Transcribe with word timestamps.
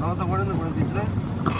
Vamos 0.00 0.20
a 0.20 0.24
jugar 0.24 0.40
en 0.42 0.50
el 0.50 0.56
43. 0.56 1.57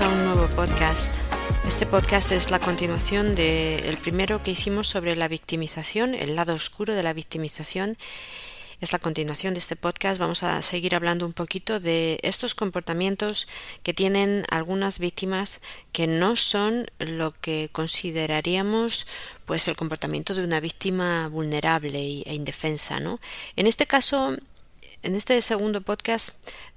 A 0.00 0.08
un 0.08 0.24
nuevo 0.24 0.48
podcast. 0.50 1.12
Este 1.66 1.84
podcast 1.84 2.30
es 2.30 2.52
la 2.52 2.60
continuación 2.60 3.34
del 3.34 3.96
primero 3.98 4.42
que 4.42 4.52
hicimos 4.52 4.86
sobre 4.86 5.16
la 5.16 5.26
victimización, 5.26 6.14
el 6.14 6.36
lado 6.36 6.54
oscuro 6.54 6.94
de 6.94 7.02
la 7.02 7.12
victimización. 7.12 7.98
Es 8.80 8.92
la 8.92 9.00
continuación 9.00 9.54
de 9.54 9.58
este 9.58 9.74
podcast. 9.74 10.20
Vamos 10.20 10.44
a 10.44 10.62
seguir 10.62 10.94
hablando 10.94 11.26
un 11.26 11.32
poquito 11.32 11.80
de 11.80 12.20
estos 12.22 12.54
comportamientos 12.54 13.48
que 13.82 13.92
tienen 13.92 14.44
algunas 14.50 15.00
víctimas 15.00 15.60
que 15.90 16.06
no 16.06 16.36
son 16.36 16.86
lo 16.98 17.32
que 17.32 17.68
consideraríamos 17.72 19.08
pues 19.46 19.66
el 19.66 19.74
comportamiento 19.74 20.34
de 20.34 20.44
una 20.44 20.60
víctima 20.60 21.26
vulnerable 21.26 22.22
e 22.24 22.34
indefensa, 22.34 23.00
¿no? 23.00 23.18
En 23.56 23.66
este 23.66 23.86
caso, 23.86 24.36
en 25.02 25.14
este 25.14 25.40
segundo 25.42 25.80
podcast 25.80 26.30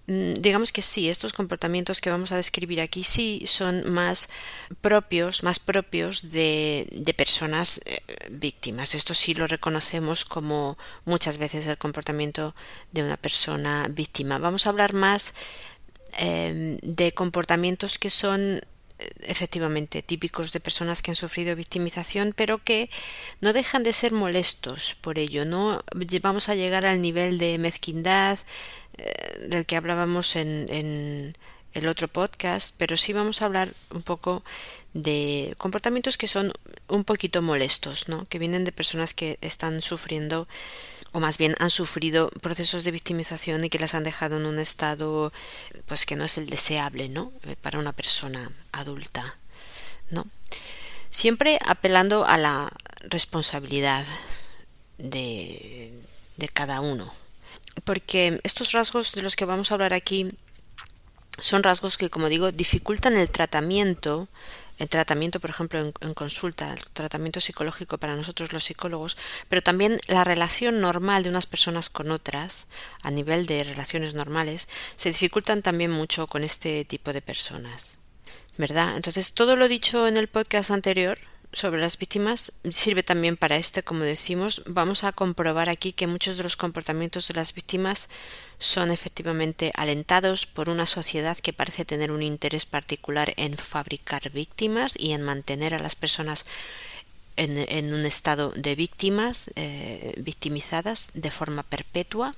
mm, 0.08 0.34
digamos 0.36 0.72
que 0.72 0.82
sí, 0.82 1.10
estos 1.10 1.34
comportamientos 1.34 2.02
que 2.02 2.10
vamos 2.10 2.32
a 2.32 2.38
describir 2.38 2.82
aquí 2.82 3.04
sí 3.04 3.44
son 3.46 3.92
más 3.92 4.30
propios, 4.82 5.44
más 5.44 5.60
propios 5.60 6.32
de, 6.32 6.88
de 6.92 7.14
personas 7.14 7.82
eh, 7.86 8.02
víctimas. 8.30 8.96
Esto 8.96 9.14
sí 9.14 9.34
lo 9.34 9.48
reconocemos 9.48 10.26
como 10.26 10.78
muchas 11.06 11.38
veces 11.38 11.68
el 11.68 11.78
comportamiento 11.78 12.56
de 12.92 13.04
una 13.04 13.18
persona 13.18 13.88
víctima. 13.90 14.38
Vamos 14.38 14.66
a 14.66 14.70
hablar 14.70 14.94
más 14.94 15.34
eh, 16.20 16.78
de 16.82 17.14
comportamientos 17.14 17.98
que 17.98 18.10
son 18.10 18.62
efectivamente 19.22 20.02
típicos 20.02 20.52
de 20.52 20.60
personas 20.60 21.02
que 21.02 21.12
han 21.12 21.16
sufrido 21.16 21.56
victimización, 21.56 22.34
pero 22.36 22.64
que 22.64 22.90
no 23.40 23.54
dejan 23.54 23.84
de 23.84 23.94
ser 23.94 24.12
molestos 24.12 24.96
por 25.02 25.20
ello. 25.20 25.46
No 25.46 25.84
vamos 26.22 26.50
a 26.50 26.56
llegar 26.56 26.86
al 26.86 27.02
nivel 27.02 27.38
de 27.38 27.58
mezquindad 27.58 28.40
eh, 28.98 29.48
del 29.48 29.66
que 29.66 29.76
hablábamos 29.76 30.36
en, 30.36 30.68
en 30.70 31.38
el 31.74 31.88
otro 31.88 32.08
podcast, 32.08 32.76
pero 32.78 32.98
sí 32.98 33.14
vamos 33.14 33.42
a 33.42 33.46
hablar 33.46 33.74
un 33.92 34.02
poco 34.02 34.44
de 34.94 35.56
comportamientos 35.58 36.18
que 36.18 36.28
son 36.28 36.52
un 36.88 37.04
poquito 37.04 37.42
molestos, 37.42 38.10
¿no? 38.10 38.26
que 38.26 38.40
vienen 38.40 38.66
de 38.66 38.72
personas 38.72 39.14
que 39.14 39.38
están 39.42 39.82
sufriendo 39.82 40.48
o 41.14 41.20
más 41.20 41.38
bien 41.38 41.56
han 41.60 41.70
sufrido 41.70 42.30
procesos 42.42 42.84
de 42.84 42.92
victimización 42.92 43.64
y 43.64 43.70
que 43.70 43.80
las 43.80 43.94
han 43.96 44.04
dejado 44.04 44.38
en 44.38 44.46
un 44.46 44.60
estado 44.60 45.32
pues 45.86 46.06
que 46.06 46.16
no 46.16 46.26
es 46.26 46.38
el 46.38 46.50
deseable, 46.50 47.10
¿no? 47.10 47.32
para 47.62 47.80
una 47.80 47.94
persona 47.94 48.52
adulta, 48.72 49.38
¿no? 50.10 50.26
Siempre 51.10 51.60
apelando 51.66 52.26
a 52.26 52.38
la 52.38 52.72
responsabilidad 53.02 54.06
de, 54.98 55.94
de 56.38 56.48
cada 56.48 56.80
uno. 56.80 57.14
Porque 57.84 58.40
estos 58.44 58.72
rasgos 58.72 59.14
de 59.14 59.22
los 59.22 59.36
que 59.36 59.44
vamos 59.46 59.72
a 59.72 59.74
hablar 59.74 59.94
aquí 59.94 60.30
son 61.40 61.64
rasgos 61.64 61.98
que, 61.98 62.10
como 62.10 62.30
digo, 62.30 62.52
dificultan 62.52 63.18
el 63.18 63.30
tratamiento 63.30 64.28
el 64.82 64.90
tratamiento, 64.90 65.40
por 65.40 65.52
ejemplo, 65.52 65.80
en, 65.80 66.14
consulta, 66.16 66.74
el 66.74 66.84
tratamiento 66.92 67.40
psicológico 67.40 68.00
para 68.00 68.16
nosotros 68.16 68.52
los 68.52 68.64
psicólogos, 68.64 69.16
pero 69.48 69.62
también 69.62 70.00
la 70.08 70.24
relación 70.24 70.80
normal 70.80 71.22
de 71.22 71.30
unas 71.30 71.46
personas 71.46 71.92
con 71.92 72.10
otras, 72.10 72.66
a 73.04 73.12
nivel 73.12 73.46
de 73.46 73.64
relaciones 73.64 74.16
normales, 74.16 74.68
se 74.98 75.10
dificultan 75.10 75.62
también 75.62 75.92
mucho 75.92 76.26
con 76.26 76.44
este 76.44 76.84
tipo 76.84 77.14
de 77.14 77.22
personas. 77.22 78.00
¿Verdad? 78.58 78.96
Entonces, 78.96 79.34
todo 79.34 79.56
lo 79.56 79.68
dicho 79.68 80.08
en 80.08 80.18
el 80.18 80.28
podcast 80.28 80.72
anterior 80.72 81.20
sobre 81.54 81.82
las 81.82 81.98
víctimas 81.98 82.54
sirve 82.70 83.04
también 83.04 83.36
para 83.38 83.58
este, 83.58 83.84
como 83.84 84.04
decimos. 84.04 84.64
Vamos 84.66 85.04
a 85.04 85.12
comprobar 85.12 85.70
aquí 85.70 85.92
que 85.92 86.08
muchos 86.08 86.38
de 86.38 86.44
los 86.44 86.56
comportamientos 86.56 87.28
de 87.28 87.34
las 87.34 87.54
víctimas 87.54 88.10
son 88.58 88.92
efectivamente 88.92 89.72
alentados 89.76 90.46
por 90.46 90.70
una 90.70 90.86
sociedad 90.86 91.38
que 91.38 91.54
parece 91.54 91.84
tener 91.84 92.12
un 92.12 92.24
interés 92.24 92.66
particular 92.66 93.34
en 93.38 93.58
fabricar 93.58 94.30
víctimas 94.32 94.94
y 94.98 95.12
en 95.12 95.24
mantener 95.24 95.74
a 95.74 95.80
las 95.80 95.96
personas 95.96 96.46
en, 97.38 97.94
un 97.94 98.06
estado 98.06 98.52
de 98.56 98.76
víctimas, 98.76 99.50
eh, 99.56 100.14
victimizadas 100.18 101.10
de 101.14 101.32
forma 101.32 101.64
perpetua. 101.64 102.36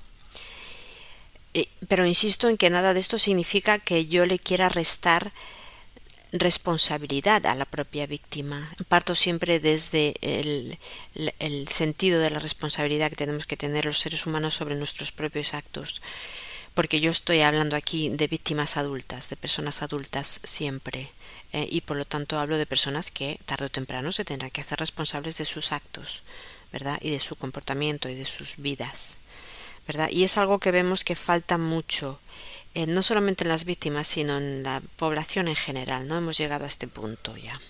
Pero 1.86 2.06
insisto 2.06 2.48
en 2.48 2.56
que 2.56 2.70
nada 2.70 2.94
de 2.94 3.00
esto 3.00 3.18
significa 3.18 3.78
que 3.78 4.06
yo 4.06 4.26
le 4.26 4.40
quiera 4.40 4.68
restar 4.68 5.32
responsabilidad 6.34 7.46
a 7.46 7.54
la 7.54 7.64
propia 7.64 8.06
víctima. 8.06 8.74
Parto 8.88 9.14
siempre 9.14 9.60
desde 9.60 10.16
el, 10.20 10.78
sentido 11.68 12.20
de 12.20 12.30
la 12.30 12.40
responsabilidad 12.40 13.10
que 13.10 13.16
tenemos 13.16 13.46
que 13.46 13.56
tener 13.56 13.84
los 13.84 14.00
seres 14.00 14.26
humanos 14.26 14.54
sobre 14.54 14.74
nuestros 14.74 15.12
propios 15.12 15.54
actos, 15.54 16.02
porque 16.74 17.00
yo 17.00 17.12
estoy 17.12 17.42
hablando 17.42 17.76
aquí 17.76 18.10
de 18.10 18.26
víctimas 18.26 18.76
adultas, 18.76 19.30
de 19.30 19.36
personas 19.36 19.82
adultas 19.82 20.40
siempre, 20.42 21.12
eh, 21.52 21.68
y 21.70 21.82
por 21.82 21.96
lo 21.96 22.04
tanto 22.04 22.40
hablo 22.40 22.58
de 22.58 22.66
personas 22.66 23.12
que 23.12 23.38
tarde 23.46 23.66
o 23.66 23.70
temprano 23.70 24.10
se 24.10 24.24
tendrán 24.24 24.50
que 24.50 24.60
hacer 24.60 24.80
responsables 24.80 25.38
de 25.38 25.44
sus 25.44 25.70
actos, 25.70 26.24
¿verdad? 26.72 26.98
Y 27.00 27.10
de 27.10 27.20
su 27.20 27.36
comportamiento 27.36 28.08
y 28.08 28.16
de 28.16 28.24
sus 28.24 28.56
vidas, 28.56 29.18
¿verdad? 29.86 30.10
Y 30.10 30.24
es 30.24 30.36
algo 30.36 30.58
que 30.58 30.72
vemos 30.72 31.04
que 31.04 31.14
falta 31.14 31.58
mucho 31.58 32.18
eh, 32.74 32.86
no 32.86 33.02
solamente 33.02 33.44
en 33.44 33.48
las 33.48 33.64
víctimas, 33.64 34.06
sino 34.08 34.38
en 34.38 34.62
la 34.62 34.82
población 34.96 35.48
en 35.48 35.56
general. 35.56 36.06
No 36.06 36.16
hemos 36.16 36.36
llegado 36.38 36.64
a 36.64 36.68
este 36.68 36.88
punto 36.88 37.36
ya. 37.36 37.60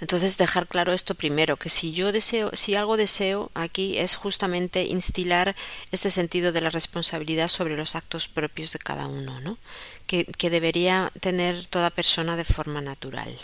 Entonces 0.00 0.36
dejar 0.36 0.66
claro 0.66 0.92
esto 0.92 1.14
primero, 1.14 1.56
que 1.56 1.70
si 1.70 1.92
yo 1.92 2.12
deseo, 2.12 2.50
si 2.54 2.74
algo 2.74 2.98
deseo 2.98 3.50
aquí 3.54 3.96
es 3.98 4.14
justamente 4.14 4.84
instilar 4.84 5.56
este 5.90 6.10
sentido 6.10 6.52
de 6.52 6.60
la 6.60 6.68
responsabilidad 6.68 7.48
sobre 7.48 7.76
los 7.76 7.94
actos 7.94 8.28
propios 8.28 8.72
de 8.72 8.78
cada 8.78 9.06
uno, 9.06 9.40
¿no? 9.40 9.56
Que, 10.06 10.26
que 10.26 10.50
debería 10.50 11.12
tener 11.20 11.66
toda 11.66 11.88
persona 11.88 12.36
de 12.36 12.44
forma 12.44 12.82
natural. 12.82 13.34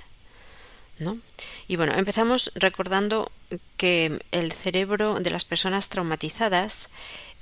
Y 1.69 1.77
bueno, 1.77 1.93
empezamos 1.95 2.51
recordando 2.55 3.31
que 3.77 4.21
el 4.33 4.53
cerebro 4.53 5.21
de 5.21 5.31
las 5.31 5.45
personas 5.45 5.89
traumatizadas 5.89 6.91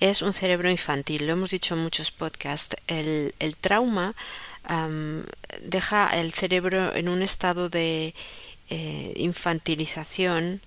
es 0.00 0.22
un 0.22 0.32
cerebro 0.32 0.70
infantil. 0.70 1.26
Lo 1.26 1.32
hemos 1.32 1.50
dicho 1.50 1.74
en 1.74 1.82
muchos 1.82 2.10
podcasts. 2.10 2.76
El, 2.86 3.34
el 3.38 3.56
trauma 3.56 4.14
um, 4.68 5.22
deja 5.62 6.08
el 6.18 6.32
cerebro 6.32 6.94
en 6.94 7.08
un 7.08 7.22
estado 7.22 7.68
de 7.68 8.14
eh, 8.70 9.12
infantilización 9.16 10.62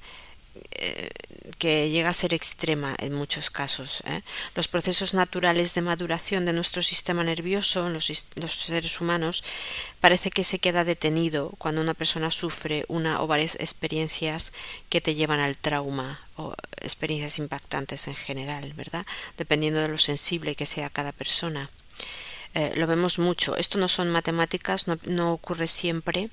que 1.57 1.89
llega 1.89 2.09
a 2.09 2.13
ser 2.13 2.33
extrema 2.33 2.95
en 2.99 3.13
muchos 3.13 3.49
casos. 3.49 4.03
¿eh? 4.05 4.21
Los 4.55 4.67
procesos 4.67 5.13
naturales 5.13 5.73
de 5.73 5.81
maduración 5.81 6.45
de 6.45 6.53
nuestro 6.53 6.81
sistema 6.81 7.23
nervioso 7.23 7.87
en 7.87 7.93
los, 7.93 8.09
los, 8.35 8.51
seres 8.51 8.99
humanos 9.01 9.43
parece 9.99 10.29
que 10.29 10.43
se 10.43 10.59
queda 10.59 10.83
detenido 10.83 11.53
cuando 11.57 11.81
una 11.81 11.93
persona 11.93 12.31
sufre 12.31 12.85
una 12.87 13.21
o 13.21 13.27
varias 13.27 13.55
experiencias 13.55 14.53
que 14.89 15.01
te 15.01 15.15
llevan 15.15 15.39
al 15.39 15.57
trauma 15.57 16.21
o 16.35 16.53
experiencias 16.81 17.39
impactantes 17.39 18.07
en 18.07 18.15
general, 18.15 18.73
¿verdad? 18.73 19.05
Dependiendo 19.37 19.79
de 19.79 19.87
lo 19.87 19.97
sensible 19.97 20.55
que 20.55 20.65
sea 20.65 20.89
cada 20.89 21.11
persona. 21.11 21.69
Eh, 22.55 22.73
lo 22.75 22.85
vemos 22.87 23.19
mucho. 23.19 23.55
Esto 23.55 23.79
no 23.79 23.87
son 23.87 24.11
matemáticas, 24.11 24.87
no, 24.87 24.99
no 25.05 25.33
ocurre 25.33 25.67
siempre 25.67 26.29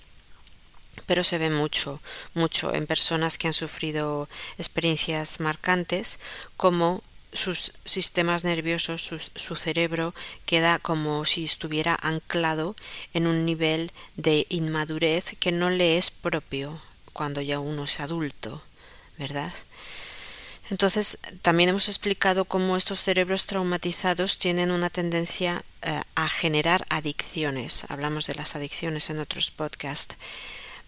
pero 1.07 1.25
se 1.25 1.39
ve 1.39 1.51
mucho, 1.51 2.01
mucho 2.35 2.75
en 2.75 2.87
personas 2.87 3.39
que 3.39 3.49
han 3.49 3.55
sufrido 3.55 4.29
experiencias 4.59 5.41
marcantes, 5.41 6.19
como 6.57 7.03
sus 7.33 7.73
sistemas 7.85 8.45
nerviosos, 8.45 9.11
su, 9.35 9.57
cerebro 9.57 10.15
queda 10.47 10.79
como 10.79 11.25
si 11.25 11.45
estuviera 11.45 11.97
anclado 12.01 12.75
en 13.15 13.27
un 13.27 13.45
nivel 13.45 13.93
de 14.17 14.47
inmadurez 14.49 15.37
que 15.39 15.53
no 15.53 15.71
le 15.71 15.97
es 15.97 16.11
propio 16.11 16.81
cuando 17.13 17.41
ya 17.41 17.61
uno 17.61 17.85
es 17.85 18.01
adulto, 18.01 18.63
¿verdad? 19.19 19.53
Entonces, 20.71 21.19
también 21.43 21.71
hemos 21.71 21.89
explicado 21.89 22.45
cómo 22.45 22.77
estos 22.77 23.01
cerebros 23.01 23.47
traumatizados 23.47 24.39
tienen 24.39 24.71
una 24.71 24.89
tendencia 24.89 25.65
eh, 25.83 26.01
a 26.15 26.29
generar 26.29 26.85
adicciones. 26.91 27.85
Hablamos 27.89 28.27
de 28.27 28.37
las 28.37 28.55
adicciones 28.55 29.11
en 29.11 29.19
otros 29.19 29.51
podcasts. 29.51 30.17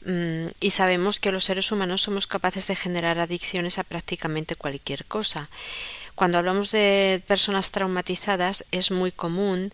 Mm, 0.04 0.48
y 0.60 0.70
sabemos 0.72 1.20
que 1.20 1.32
los 1.32 1.44
seres 1.44 1.70
humanos 1.70 2.02
somos 2.02 2.26
capaces 2.26 2.66
de 2.66 2.76
generar 2.76 3.18
adicciones 3.20 3.78
a 3.78 3.84
prácticamente 3.84 4.56
cualquier 4.56 5.04
cosa. 5.04 5.48
Cuando 6.14 6.38
hablamos 6.38 6.70
de 6.70 7.22
personas 7.26 7.70
traumatizadas 7.70 8.64
es 8.72 8.90
muy 8.90 9.12
común 9.12 9.72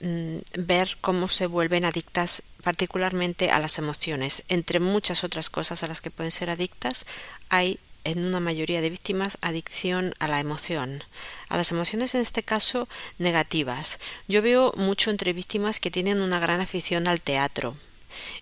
mm, 0.00 0.36
ver 0.58 0.96
cómo 1.00 1.28
se 1.28 1.46
vuelven 1.46 1.84
adictas 1.84 2.42
particularmente 2.62 3.50
a 3.50 3.60
las 3.60 3.78
emociones. 3.78 4.44
Entre 4.48 4.80
muchas 4.80 5.24
otras 5.24 5.50
cosas 5.50 5.82
a 5.82 5.88
las 5.88 6.00
que 6.00 6.10
pueden 6.10 6.32
ser 6.32 6.50
adictas, 6.50 7.06
hay 7.50 7.78
en 8.04 8.24
una 8.24 8.40
mayoría 8.40 8.80
de 8.80 8.90
víctimas 8.90 9.36
adicción 9.42 10.14
a 10.20 10.28
la 10.28 10.40
emoción, 10.40 11.02
a 11.48 11.56
las 11.56 11.72
emociones 11.72 12.14
en 12.14 12.20
este 12.22 12.42
caso 12.42 12.88
negativas. 13.18 13.98
Yo 14.28 14.42
veo 14.42 14.72
mucho 14.76 15.10
entre 15.10 15.32
víctimas 15.32 15.80
que 15.80 15.90
tienen 15.90 16.20
una 16.20 16.38
gran 16.38 16.60
afición 16.60 17.08
al 17.08 17.20
teatro, 17.20 17.76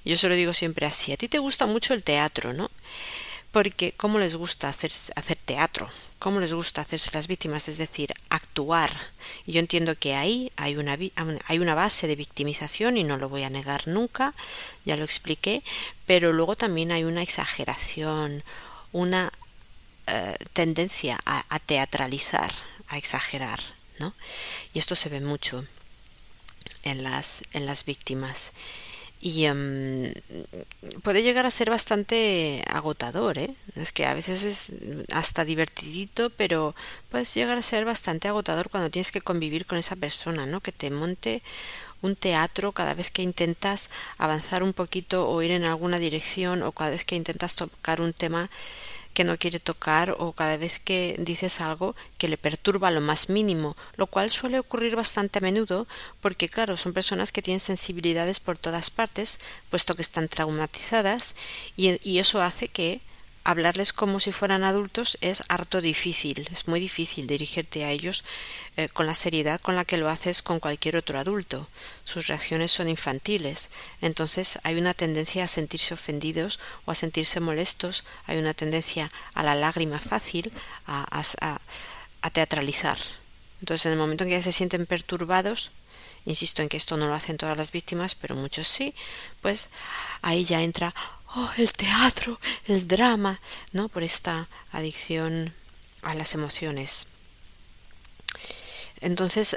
yo 0.04 0.16
se 0.16 0.28
lo 0.28 0.34
digo 0.34 0.52
siempre 0.52 0.86
así. 0.86 1.12
A 1.12 1.16
ti 1.16 1.28
te 1.28 1.38
gusta 1.38 1.66
mucho 1.66 1.94
el 1.94 2.02
teatro, 2.02 2.52
¿no? 2.52 2.70
Porque 3.52 3.92
¿cómo 3.92 4.18
les 4.18 4.34
gusta 4.34 4.68
hacer, 4.68 4.90
hacer 5.14 5.38
teatro? 5.44 5.88
¿Cómo 6.18 6.40
les 6.40 6.52
gusta 6.52 6.80
hacerse 6.80 7.10
las 7.12 7.28
víctimas? 7.28 7.68
Es 7.68 7.78
decir, 7.78 8.12
actuar. 8.28 8.90
Yo 9.46 9.60
entiendo 9.60 9.96
que 9.96 10.14
ahí 10.14 10.50
hay 10.56 10.76
una, 10.76 10.98
hay 11.46 11.58
una 11.58 11.74
base 11.74 12.08
de 12.08 12.16
victimización 12.16 12.96
y 12.96 13.04
no 13.04 13.16
lo 13.16 13.28
voy 13.28 13.44
a 13.44 13.50
negar 13.50 13.86
nunca, 13.86 14.34
ya 14.84 14.96
lo 14.96 15.04
expliqué, 15.04 15.62
pero 16.06 16.32
luego 16.32 16.56
también 16.56 16.90
hay 16.90 17.04
una 17.04 17.22
exageración, 17.22 18.42
una 18.90 19.32
eh, 20.08 20.36
tendencia 20.52 21.20
a, 21.24 21.44
a 21.48 21.58
teatralizar, 21.60 22.52
a 22.88 22.98
exagerar, 22.98 23.60
¿no? 23.98 24.14
Y 24.72 24.78
esto 24.80 24.96
se 24.96 25.08
ve 25.08 25.20
mucho 25.20 25.64
en 26.82 27.02
las, 27.02 27.42
en 27.52 27.66
las 27.66 27.84
víctimas 27.84 28.52
y 29.24 29.48
um, 29.48 30.12
puede 31.02 31.22
llegar 31.22 31.46
a 31.46 31.50
ser 31.50 31.70
bastante 31.70 32.62
agotador, 32.68 33.38
¿eh? 33.38 33.56
Es 33.74 33.90
que 33.90 34.04
a 34.04 34.12
veces 34.12 34.44
es 34.44 34.72
hasta 35.14 35.46
divertidito, 35.46 36.28
pero 36.28 36.74
puede 37.08 37.24
llegar 37.24 37.56
a 37.56 37.62
ser 37.62 37.86
bastante 37.86 38.28
agotador 38.28 38.68
cuando 38.68 38.90
tienes 38.90 39.12
que 39.12 39.22
convivir 39.22 39.64
con 39.64 39.78
esa 39.78 39.96
persona, 39.96 40.44
¿no? 40.44 40.60
Que 40.60 40.72
te 40.72 40.90
monte 40.90 41.42
un 42.02 42.16
teatro 42.16 42.72
cada 42.72 42.92
vez 42.92 43.10
que 43.10 43.22
intentas 43.22 43.88
avanzar 44.18 44.62
un 44.62 44.74
poquito 44.74 45.26
o 45.26 45.40
ir 45.40 45.52
en 45.52 45.64
alguna 45.64 45.98
dirección 45.98 46.62
o 46.62 46.72
cada 46.72 46.90
vez 46.90 47.06
que 47.06 47.16
intentas 47.16 47.56
tocar 47.56 48.02
un 48.02 48.12
tema 48.12 48.50
que 49.14 49.24
no 49.24 49.38
quiere 49.38 49.60
tocar 49.60 50.14
o 50.18 50.32
cada 50.32 50.56
vez 50.56 50.80
que 50.80 51.16
dices 51.18 51.60
algo 51.60 51.94
que 52.18 52.28
le 52.28 52.36
perturba 52.36 52.90
lo 52.90 53.00
más 53.00 53.28
mínimo, 53.30 53.76
lo 53.96 54.06
cual 54.06 54.30
suele 54.30 54.58
ocurrir 54.58 54.96
bastante 54.96 55.38
a 55.38 55.42
menudo 55.42 55.86
porque 56.20 56.48
claro, 56.48 56.76
son 56.76 56.92
personas 56.92 57.32
que 57.32 57.40
tienen 57.40 57.60
sensibilidades 57.60 58.40
por 58.40 58.58
todas 58.58 58.90
partes, 58.90 59.38
puesto 59.70 59.94
que 59.94 60.02
están 60.02 60.28
traumatizadas 60.28 61.36
y, 61.76 62.18
eso 62.18 62.42
hace 62.42 62.68
que 62.68 63.00
hablarles 63.44 63.92
como 63.92 64.20
si 64.20 64.32
fueran 64.32 64.64
adultos 64.64 65.18
es 65.20 65.44
harto 65.48 65.82
difícil, 65.82 66.48
es 66.50 66.66
muy 66.66 66.80
difícil 66.80 67.26
dirigirte 67.26 67.84
a 67.84 67.90
ellos 67.90 68.24
eh, 68.76 68.88
con 68.88 69.06
la 69.06 69.14
seriedad 69.14 69.60
con 69.60 69.76
la 69.76 69.84
que 69.84 69.98
lo 69.98 70.08
haces 70.08 70.42
con 70.42 70.60
cualquier 70.60 70.96
otro 70.96 71.18
adulto. 71.18 71.68
Sus 72.04 72.26
reacciones 72.26 72.72
son 72.72 72.88
infantiles, 72.88 73.70
entonces 74.00 74.58
hay 74.62 74.76
una 74.76 74.94
tendencia 74.94 75.44
a 75.44 75.48
sentirse 75.48 75.92
ofendidos 75.92 76.58
o 76.86 76.90
a 76.90 76.94
sentirse 76.94 77.38
molestos, 77.38 78.04
hay 78.26 78.38
una 78.38 78.54
tendencia 78.54 79.12
a 79.34 79.42
la 79.42 79.54
lágrima 79.54 80.00
fácil, 80.00 80.50
a, 80.86 81.22
a, 81.40 82.30
teatralizar. 82.30 82.96
Entonces 83.60 83.86
en 83.86 83.92
el 83.92 83.98
momento 83.98 84.24
en 84.24 84.30
que 84.30 84.36
ya 84.36 84.42
se 84.42 84.52
sienten 84.52 84.86
perturbados, 84.86 85.70
insisto 86.24 86.62
en 86.62 86.70
que 86.70 86.78
esto 86.78 86.96
no 86.96 87.06
lo 87.06 87.14
hacen 87.14 87.36
todas 87.36 87.56
las 87.56 87.72
víctimas, 87.72 88.14
pero 88.14 88.34
muchos 88.34 88.66
sí, 88.66 88.94
pues 89.42 89.68
ahí 90.22 90.44
ya 90.44 90.62
entra 90.62 90.94
oh, 91.36 91.50
el 91.56 91.72
teatro, 91.72 92.40
el 92.66 92.86
drama, 92.86 93.40
¿no? 93.72 93.88
Por 93.88 94.02
esta 94.02 94.48
adicción 94.72 95.54
a 96.02 96.14
las 96.14 96.34
emociones. 96.34 97.06
Entonces, 99.00 99.56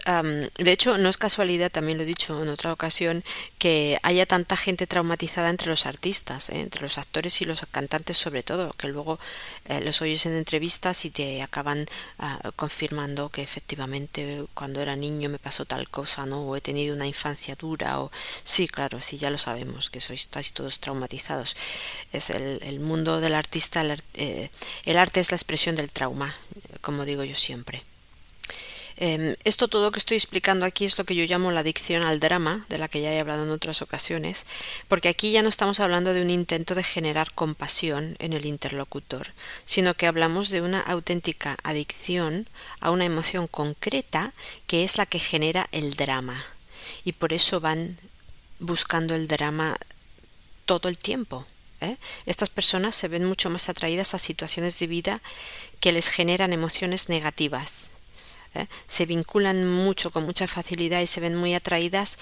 de 0.57 0.71
hecho, 0.71 0.97
no 0.97 1.09
es 1.09 1.17
casualidad, 1.17 1.71
también 1.71 1.97
lo 1.97 2.03
he 2.03 2.07
dicho 2.07 2.41
en 2.41 2.49
otra 2.49 2.73
ocasión, 2.73 3.23
que 3.59 3.97
haya 4.03 4.25
tanta 4.25 4.57
gente 4.57 4.87
traumatizada 4.87 5.49
entre 5.49 5.69
los 5.69 5.85
artistas, 5.85 6.49
¿eh? 6.49 6.59
entre 6.61 6.81
los 6.81 6.97
actores 6.97 7.41
y 7.41 7.45
los 7.45 7.65
cantantes 7.71 8.17
sobre 8.17 8.43
todo, 8.43 8.73
que 8.73 8.87
luego 8.87 9.19
eh, 9.65 9.81
los 9.81 10.01
oyes 10.01 10.25
en 10.25 10.35
entrevistas 10.35 11.05
y 11.05 11.11
te 11.11 11.41
acaban 11.41 11.85
ah, 12.19 12.39
confirmando 12.55 13.29
que 13.29 13.41
efectivamente 13.41 14.45
cuando 14.53 14.81
era 14.81 14.95
niño 14.95 15.29
me 15.29 15.39
pasó 15.39 15.65
tal 15.65 15.89
cosa, 15.89 16.25
¿no? 16.25 16.41
O 16.43 16.55
he 16.55 16.61
tenido 16.61 16.95
una 16.95 17.07
infancia 17.07 17.55
dura, 17.55 17.99
o 18.01 18.11
sí, 18.43 18.67
claro, 18.67 18.99
sí, 18.99 19.17
ya 19.17 19.31
lo 19.31 19.37
sabemos, 19.37 19.89
que 19.89 20.01
sois 20.01 20.21
estáis 20.21 20.51
todos 20.53 20.79
traumatizados. 20.79 21.55
Es 22.11 22.29
el, 22.29 22.79
mundo 22.79 23.21
del 23.21 23.33
artista, 23.33 23.83
eh, 24.13 24.49
el 24.85 24.97
arte 24.97 25.19
es 25.19 25.31
la 25.31 25.37
expresión 25.37 25.75
del 25.75 25.91
trauma, 25.91 26.35
como 26.81 27.05
digo 27.05 27.23
yo 27.23 27.35
siempre. 27.35 27.83
Em, 28.99 29.35
esto 29.43 29.67
todo 29.67 29.91
que 29.91 29.99
estoy 29.99 30.17
explicando 30.17 30.65
aquí 30.65 30.83
es 30.83 30.97
lo 30.97 31.05
que 31.05 31.13
yo 31.13 31.23
llamo 31.25 31.51
la 31.51 31.59
adicción 31.59 32.03
al 32.03 32.19
drama, 32.19 32.65
de 32.67 32.79
la 32.79 32.87
que 32.87 32.99
ya 32.99 33.13
he 33.13 33.19
hablado 33.19 33.43
en 33.43 33.51
otras 33.51 33.83
ocasiones, 33.83 34.47
porque 34.87 35.07
aquí 35.07 35.31
ya 35.31 35.43
no 35.43 35.49
estamos 35.49 35.79
hablando 35.79 36.13
de 36.13 36.23
un 36.23 36.31
intento 36.31 36.73
de 36.73 36.83
generar 36.83 37.31
compasión 37.33 38.15
en 38.17 38.33
el 38.33 38.45
interlocutor, 38.47 39.33
sino 39.65 39.93
que 39.93 40.07
hablamos 40.07 40.49
de 40.49 40.61
una 40.61 40.81
auténtica 40.81 41.57
adicción 41.63 42.49
a 42.79 42.89
una 42.89 43.05
emoción 43.05 43.45
concreta 43.45 44.33
que 44.65 44.83
es 44.83 44.97
la 44.97 45.05
que 45.05 45.19
genera 45.19 45.67
el 45.71 45.95
drama. 45.95 46.43
Y 47.05 47.11
por 47.11 47.33
eso 47.33 47.59
van 47.59 47.99
buscando 48.57 49.13
el 49.13 49.27
drama 49.27 49.77
todo 50.65 50.89
el 50.89 50.97
tiempo. 50.97 51.45
¿eh? 51.81 51.97
Estas 52.25 52.49
personas 52.49 52.95
se 52.95 53.07
ven 53.07 53.25
mucho 53.25 53.51
más 53.51 53.69
atraídas 53.69 54.15
a 54.15 54.17
situaciones 54.17 54.79
de 54.79 54.87
vida 54.87 55.21
que 55.79 55.91
les 55.91 56.07
generan 56.07 56.51
emociones 56.51 57.09
negativas 57.09 57.91
¿eh? 58.55 58.67
se 58.87 59.05
vinculan 59.05 59.67
mucho 59.67 60.11
con 60.11 60.25
mucha 60.25 60.47
facilidad 60.47 61.01
y 61.01 61.07
se 61.07 61.21
ven 61.21 61.35
muy 61.35 61.53
atraídas 61.53 62.17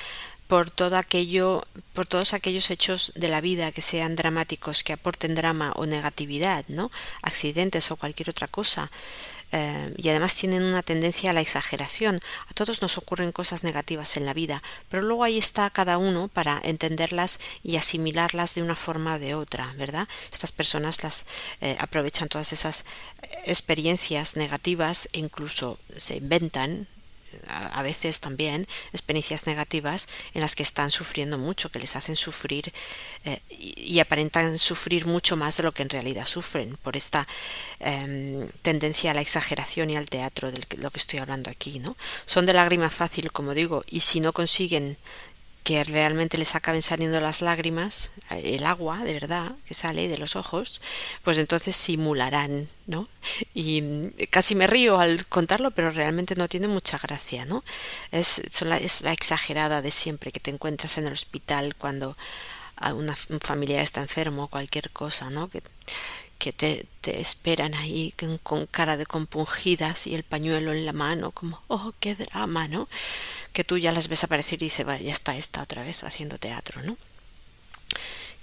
por 0.48 0.70
todo 0.70 0.98
aquello, 0.98 1.64
por 1.94 2.06
todos 2.06 2.34
aquellos 2.34 2.70
hechos 2.70 3.12
de 3.16 3.30
la 3.30 3.42
vida 3.42 3.72
que 3.72 3.82
sean 3.82 4.16
dramáticos, 4.16 4.84
que 4.84 4.94
aporten 4.94 5.34
drama 5.34 5.74
o 5.76 5.86
negatividad, 5.86 6.66
¿no? 6.68 6.92
accidentes 7.24 7.90
o 7.92 7.96
cualquier 7.96 8.30
otra 8.30 8.48
cosa. 8.48 8.92
Eh, 9.52 9.94
y 9.98 10.10
además 10.10 10.36
tienen 10.36 10.64
una 10.64 10.84
tendencia 10.84 11.30
a 11.30 11.34
la 11.34 11.42
exageración. 11.42 12.20
A 12.50 12.54
todos 12.54 12.82
nos 12.82 12.98
ocurren 12.98 13.32
cosas 13.32 13.64
negativas 13.64 14.18
en 14.18 14.26
la 14.26 14.34
vida, 14.34 14.62
pero 14.90 15.04
luego 15.04 15.24
ahí 15.24 15.38
está 15.38 15.70
cada 15.70 15.98
uno 15.98 16.28
para 16.28 16.60
entenderlas 16.64 17.40
y 17.64 17.78
asimilarlas 17.78 18.56
de 18.56 18.64
una 18.64 18.76
forma 18.76 19.16
o 19.16 19.20
de 19.20 19.36
otra, 19.36 19.74
¿verdad? 19.78 20.08
Estas 20.32 20.52
personas 20.52 21.04
las 21.04 21.26
eh, 21.62 21.78
aprovechan 21.80 22.28
todas 22.28 22.54
esas 22.54 22.86
experiencias 23.46 24.36
negativas 24.36 25.10
e 25.14 25.20
incluso 25.20 25.80
se 25.98 26.18
inventan 26.18 26.88
a 27.48 27.82
veces 27.82 28.20
también 28.20 28.68
experiencias 28.94 29.48
negativas 29.48 30.08
en 30.34 30.42
las 30.42 30.56
que 30.56 30.64
están 30.64 30.92
sufriendo 30.92 31.38
mucho, 31.38 31.70
que 31.70 31.80
les 31.80 31.96
hacen 31.96 32.16
sufrir 32.16 32.74
eh, 33.24 33.40
y, 33.50 34.00
aparentan 34.00 34.58
sufrir 34.58 35.06
mucho 35.06 35.36
más 35.36 35.58
de 35.58 35.64
lo 35.64 35.72
que 35.72 35.84
en 35.84 35.90
realidad 35.90 36.26
sufren 36.26 36.78
por 36.78 36.96
esta 36.98 37.28
em, 37.80 38.48
tendencia 38.62 39.12
a 39.12 39.14
la 39.14 39.22
exageración 39.22 39.90
y 39.90 39.96
al 39.96 40.06
teatro 40.06 40.52
de 40.52 40.60
lo 40.78 40.92
que 40.92 41.00
estoy 41.00 41.20
hablando 41.20 41.50
aquí, 41.50 41.80
¿no? 41.80 41.96
Son 42.26 42.46
de 42.46 42.54
lágrima 42.54 42.90
fácil, 42.90 43.32
como 43.32 43.54
digo, 43.54 43.84
y 43.88 44.02
si 44.02 44.20
no 44.20 44.34
consiguen 44.34 44.98
que 45.66 45.84
realmente 45.84 46.38
les 46.38 46.54
acaben 46.54 46.84
saliendo 46.84 47.20
las 47.20 47.42
lágrimas, 47.42 48.12
el 48.30 48.64
agua 48.68 49.04
de 49.04 49.14
verdad 49.14 49.54
que 49.68 49.74
sale 49.74 50.08
de 50.08 50.20
los 50.20 50.36
ojos, 50.36 50.80
pues 51.24 51.40
entonces 51.40 51.76
simularán, 51.76 52.70
¿no? 52.86 53.08
Y 53.56 54.12
casi 54.30 54.54
me 54.54 54.68
río 54.68 55.00
al 55.00 55.26
contarlo, 55.26 55.72
pero 55.72 55.90
realmente 55.90 56.36
no 56.36 56.48
tiene 56.48 56.68
mucha 56.68 57.00
gracia, 57.00 57.46
¿no? 57.46 57.64
Es, 58.12 58.44
la, 58.62 58.78
es 58.78 59.02
la 59.02 59.12
exagerada 59.12 59.82
de 59.82 59.90
siempre 59.90 60.32
que 60.32 60.40
te 60.40 60.52
encuentras 60.52 61.00
en 61.00 61.08
el 61.08 61.14
hospital 61.14 61.74
cuando 61.76 62.16
una, 62.94 63.18
un 63.30 63.40
familiar 63.40 63.82
está 63.82 64.02
enfermo 64.02 64.44
o 64.44 64.48
cualquier 64.50 64.92
cosa, 64.92 65.32
¿no? 65.32 65.50
Que, 65.50 65.64
que 66.38 66.54
te, 66.54 66.86
te, 67.02 67.22
esperan 67.22 67.74
ahí 67.74 68.14
con, 68.44 68.68
cara 68.68 68.98
de 68.98 69.06
compungidas 69.06 70.08
y 70.08 70.16
el 70.16 70.24
pañuelo 70.24 70.72
en 70.74 70.86
la 70.86 70.94
mano, 70.94 71.32
como, 71.32 71.62
oh, 71.68 71.94
qué 72.00 72.16
drama, 72.16 72.68
¿no? 72.68 72.88
que 73.54 73.64
tú 73.64 73.78
ya 73.78 73.94
las 73.94 74.10
ves 74.10 74.24
aparecer 74.24 74.62
y 74.62 74.66
dices, 74.66 74.86
ya 74.86 75.12
está 75.12 75.38
esta 75.38 75.64
otra 75.64 75.82
vez 75.84 76.04
haciendo 76.04 76.38
teatro, 76.38 76.82
¿no? 76.84 76.98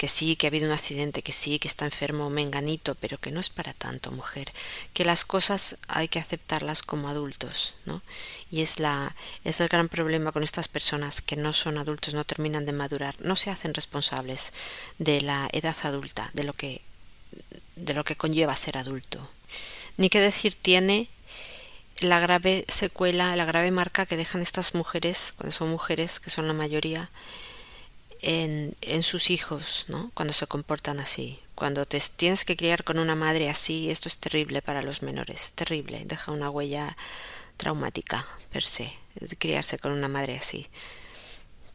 que 0.02 0.08
sí, 0.08 0.34
que 0.34 0.46
ha 0.46 0.50
habido 0.50 0.66
un 0.66 0.72
accidente, 0.72 1.22
que 1.22 1.30
sí, 1.30 1.60
que 1.60 1.68
está 1.68 1.84
enfermo 1.84 2.28
menganito, 2.28 2.96
pero 2.96 3.18
que 3.18 3.30
no 3.30 3.38
es 3.38 3.50
para 3.50 3.72
tanto, 3.72 4.10
mujer, 4.10 4.52
que 4.94 5.04
las 5.04 5.24
cosas 5.24 5.78
hay 5.86 6.08
que 6.08 6.18
aceptarlas 6.18 6.82
como 6.82 7.08
adultos, 7.08 7.74
¿no? 7.84 8.02
Y 8.50 8.62
es 8.62 8.80
la 8.80 9.14
es 9.44 9.60
el 9.60 9.68
gran 9.68 9.88
problema 9.88 10.32
con 10.32 10.42
estas 10.42 10.66
personas 10.66 11.20
que 11.20 11.36
no 11.36 11.52
son 11.52 11.78
adultos, 11.78 12.14
no 12.14 12.24
terminan 12.24 12.66
de 12.66 12.72
madurar, 12.72 13.14
no 13.20 13.36
se 13.36 13.50
hacen 13.50 13.74
responsables 13.74 14.52
de 14.98 15.20
la 15.20 15.48
edad 15.52 15.76
adulta, 15.84 16.30
de 16.34 16.42
lo 16.42 16.54
que 16.54 16.82
de 17.84 17.94
lo 17.94 18.04
que 18.04 18.16
conlleva 18.16 18.56
ser 18.56 18.76
adulto. 18.76 19.28
Ni 19.96 20.08
qué 20.08 20.20
decir 20.20 20.56
tiene 20.56 21.08
la 22.00 22.20
grave 22.20 22.64
secuela, 22.68 23.36
la 23.36 23.44
grave 23.44 23.70
marca 23.70 24.06
que 24.06 24.16
dejan 24.16 24.42
estas 24.42 24.74
mujeres, 24.74 25.34
cuando 25.36 25.52
son 25.52 25.70
mujeres, 25.70 26.20
que 26.20 26.30
son 26.30 26.48
la 26.48 26.54
mayoría, 26.54 27.10
en, 28.20 28.76
en 28.80 29.02
sus 29.02 29.30
hijos, 29.30 29.86
¿no? 29.88 30.10
Cuando 30.14 30.32
se 30.32 30.46
comportan 30.46 31.00
así. 31.00 31.38
Cuando 31.54 31.86
te 31.86 32.00
tienes 32.16 32.44
que 32.44 32.56
criar 32.56 32.84
con 32.84 32.98
una 32.98 33.14
madre 33.14 33.50
así, 33.50 33.90
esto 33.90 34.08
es 34.08 34.18
terrible 34.18 34.62
para 34.62 34.82
los 34.82 35.02
menores, 35.02 35.52
terrible, 35.54 36.04
deja 36.04 36.32
una 36.32 36.50
huella 36.50 36.96
traumática 37.56 38.26
per 38.50 38.62
se, 38.62 38.92
criarse 39.38 39.78
con 39.78 39.92
una 39.92 40.08
madre 40.08 40.36
así. 40.36 40.68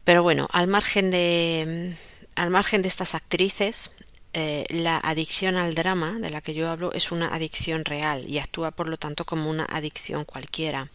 Pero 0.04 0.24
bueno, 0.24 0.48
al 0.52 0.68
margen 0.68 1.12
de 1.12 1.96
al 2.36 2.50
margen 2.52 2.82
de 2.82 2.88
estas 2.88 3.16
actrices, 3.16 3.96
eh, 4.34 4.66
la 4.70 4.98
adicción 4.98 5.56
al 5.56 5.76
drama 5.76 6.20
de 6.20 6.30
la 6.30 6.42
que 6.42 6.54
yo 6.54 6.70
hablo 6.70 6.94
es 6.94 7.12
una 7.12 7.34
adicción 7.34 7.86
real 7.86 8.26
y 8.28 8.38
actúa 8.38 8.72
por 8.72 8.88
lo 8.88 8.98
tanto 8.98 9.26
como 9.26 9.50
una 9.50 9.66
adicción 9.66 10.26
cualquiera. 10.26 10.90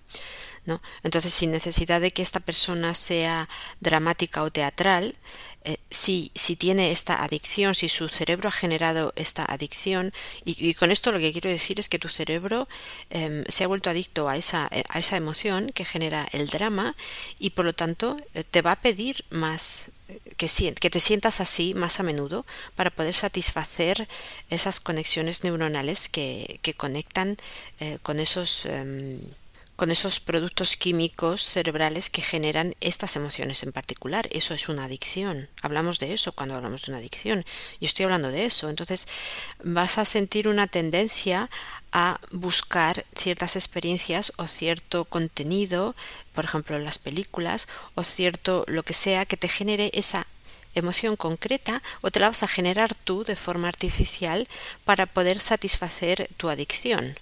¿no? 0.65 0.81
Entonces, 1.03 1.35
sin 1.35 1.51
necesidad 1.51 2.01
de 2.01 2.13
que 2.13 2.23
esta 2.23 2.41
persona 2.41 2.95
sea 2.95 3.49
dramática 3.81 4.43
o 4.43 4.51
teatral, 4.53 5.17
eh, 5.65 5.77
si, 5.91 6.31
tiene 6.57 6.91
esta 6.93 7.23
adicción, 7.23 7.75
si 7.75 7.89
su 7.89 8.09
cerebro 8.09 8.49
ha 8.49 8.53
generado 8.53 9.13
esta 9.17 9.45
adicción, 9.45 10.13
y, 10.45 10.75
con 10.75 10.91
esto 10.91 11.13
lo 11.13 11.19
que 11.19 11.33
quiero 11.33 11.51
decir 11.51 11.81
es 11.81 11.89
que 11.89 11.99
tu 11.99 12.09
cerebro 12.09 12.69
eh, 13.11 13.45
se 13.49 13.65
ha 13.65 13.69
vuelto 13.69 13.91
adicto 13.91 14.29
a 14.29 14.37
esa, 14.37 14.69
a 14.89 14.99
esa 14.99 15.17
emoción 15.17 15.71
que 15.73 15.85
genera 15.85 16.27
el 16.33 16.49
drama 16.49 16.97
y 17.39 17.51
por 17.51 17.65
lo 17.65 17.73
tanto 17.75 18.17
eh, 18.35 18.45
te 18.45 18.63
va 18.63 18.73
a 18.73 18.81
pedir 18.81 19.25
más 19.31 19.93
que, 20.37 20.49
que, 20.81 20.91
te 20.91 21.01
sientas 21.01 21.41
así 21.41 21.75
más 21.75 22.01
a 22.01 22.03
menudo 22.03 22.45
para 22.77 22.91
poder 22.91 23.15
satisfacer 23.15 24.09
esas 24.51 24.81
conexiones 24.81 25.45
neuronales 25.45 26.09
que, 26.09 26.59
que 26.63 26.75
conectan 26.75 27.37
eh, 27.81 27.99
con 28.03 28.21
esos 28.21 28.67
eh, 28.67 29.19
con 29.83 29.91
esos 29.91 30.21
productos 30.21 30.77
químicos 30.77 31.43
cerebrales 31.43 32.09
que 32.09 32.23
generan 32.23 32.77
estas 32.81 33.17
emociones 33.17 33.65
en 33.65 33.73
particular. 33.73 34.29
Eso 34.31 34.55
es 34.55 34.69
una 34.69 34.85
adicción. 34.85 35.49
Hablamos 35.61 35.99
de 35.99 36.13
eso 36.13 36.31
cuando 36.31 36.55
hablamos 36.55 36.83
de 36.83 36.93
una 36.93 36.99
adicción. 37.01 37.45
Yo 37.81 37.87
estoy 37.87 38.05
hablando 38.05 38.31
de 38.31 38.45
eso. 38.45 38.69
Entonces 38.69 39.09
vas 39.65 39.99
a 39.99 40.05
sentir 40.05 40.47
una 40.47 40.69
tendencia 40.69 41.51
a 41.91 42.21
buscar 42.31 43.07
ciertas 43.17 43.57
experiencias 43.57 44.33
o 44.37 44.47
cierto 44.47 45.05
contenido, 45.05 45.97
por 46.33 46.45
ejemplo 46.45 46.77
en 46.77 46.85
las 46.85 47.01
películas, 47.01 47.67
o 47.97 48.05
cierto 48.05 48.65
lo 48.69 48.85
que 48.85 48.95
sea 48.95 49.27
que 49.27 49.37
te 49.37 49.49
genere 49.49 49.91
esa 49.95 50.29
emoción 50.77 51.17
concreta 51.17 51.83
o 52.03 52.13
te 52.13 52.21
la 52.21 52.29
vas 52.29 52.45
a 52.45 52.49
generar 52.49 52.95
tú 52.95 53.25
de 53.25 53.35
forma 53.35 53.67
artificial 53.67 54.47
para 54.85 55.07
poder 55.07 55.41
satisfacer 55.41 56.31
tu 56.37 56.51
adicción. 56.51 57.17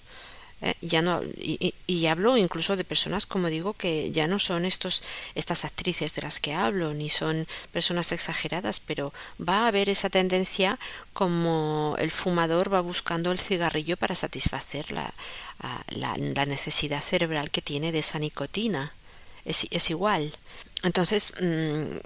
Eh, 0.63 0.75
ya 0.83 1.01
no 1.01 1.23
y, 1.39 1.75
y, 1.87 2.07
hablo 2.07 2.37
incluso 2.37 2.77
de 2.77 2.85
personas 2.85 3.25
como 3.25 3.49
digo 3.49 3.73
que 3.73 4.11
ya 4.11 4.27
no 4.27 4.39
son 4.39 4.67
estos 4.67 5.03
estas 5.35 5.65
actrices 5.65 6.15
de 6.15 6.21
las 6.21 6.39
que 6.39 6.53
hablo 6.53 6.93
ni 6.93 7.09
son 7.09 7.47
personas 7.73 8.13
exageradas 8.13 8.79
pero 8.79 9.15
va 9.41 9.65
a 9.65 9.69
haber 9.69 9.89
esa 9.89 10.11
tendencia 10.11 10.79
como 11.15 11.97
el 11.99 12.11
fumador 12.11 12.71
va 12.71 12.83
buscando 12.83 13.33
el 13.33 13.39
cigarrillo 13.39 13.97
para 13.97 14.15
satisfacer 14.15 14.91
la, 14.91 15.15
la, 15.89 16.47
necesidad 16.47 17.01
cerebral 17.01 17.51
que 17.51 17.63
tiene 17.63 17.93
de 17.93 18.01
esa 18.01 18.19
nicotina. 18.19 18.95
Es, 19.45 19.67
es 19.71 19.91
igual. 19.91 20.37
Entonces 20.83 21.35
mmm, 21.41 21.97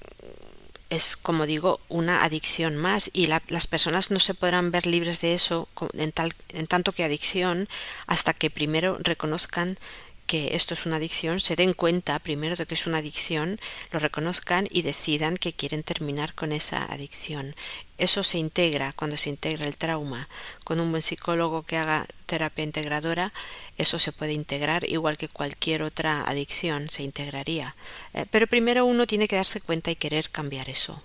es, 0.95 1.17
como 1.17 1.47
digo, 1.47 1.81
una 1.89 2.25
adicción 2.25 2.77
más 2.77 3.11
y 3.13 3.27
la, 3.27 3.43
las 3.49 3.67
personas 3.67 4.11
no 4.11 4.19
se 4.19 4.35
podrán 4.35 4.71
ver 4.71 4.87
libres 4.87 5.21
de 5.21 5.35
eso 5.35 5.69
en, 5.93 6.13
tal, 6.13 6.33
en 6.51 6.67
tanto 6.67 6.93
que 6.93 7.05
adicción 7.05 7.69
hasta 8.07 8.35
que 8.35 8.51
primero 8.51 8.99
reconozcan 9.01 9.79
que 10.27 10.57
esto 10.57 10.75
es 10.75 10.87
una 10.87 10.97
adicción, 10.97 11.41
se 11.41 11.57
den 11.57 11.75
cuenta 11.75 12.19
primero 12.19 12.57
de 12.57 12.67
que 12.67 12.75
es 12.75 12.87
una 12.87 12.99
adicción, 12.99 13.61
lo 13.91 13.99
reconozcan 13.99 14.67
y 14.71 14.83
decidan 14.83 15.37
que 15.37 15.53
quieren 15.53 15.83
terminar 15.83 16.35
con 16.35 16.53
esa 16.53 16.85
adicción. 16.85 17.55
Eso 17.99 18.23
se 18.23 18.39
integra 18.39 18.93
cuando 18.93 19.17
se 19.17 19.31
integra 19.31 19.67
el 19.67 19.77
trauma. 19.77 20.29
Con 20.65 20.81
un 20.81 20.91
buen 20.91 21.03
psicólogo 21.03 21.63
que 21.63 21.77
haga 21.77 22.07
terapia 22.27 22.65
integradora, 22.65 23.33
eso 23.79 23.99
se 23.99 24.13
puede 24.13 24.33
integrar 24.33 24.89
igual 24.91 25.17
que 25.17 25.29
cualquier 25.29 25.83
otra 25.83 26.23
adicción 26.23 26.89
se 26.91 27.03
integraría. 27.03 27.77
Eh, 28.15 28.27
pero 28.31 28.47
primero 28.47 28.87
uno 28.87 29.07
tiene 29.07 29.29
que 29.29 29.37
darse 29.37 29.61
cuenta 29.61 29.91
y 29.91 29.97
querer 29.97 30.31
cambiar 30.31 30.71
eso. 30.71 31.03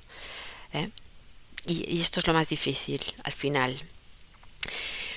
¿eh? 0.74 0.90
Y, 1.66 1.94
y 1.94 2.02
esto 2.02 2.22
es 2.22 2.28
lo 2.28 2.34
más 2.34 2.50
difícil 2.50 3.02
al 3.24 3.34
final. 3.34 3.82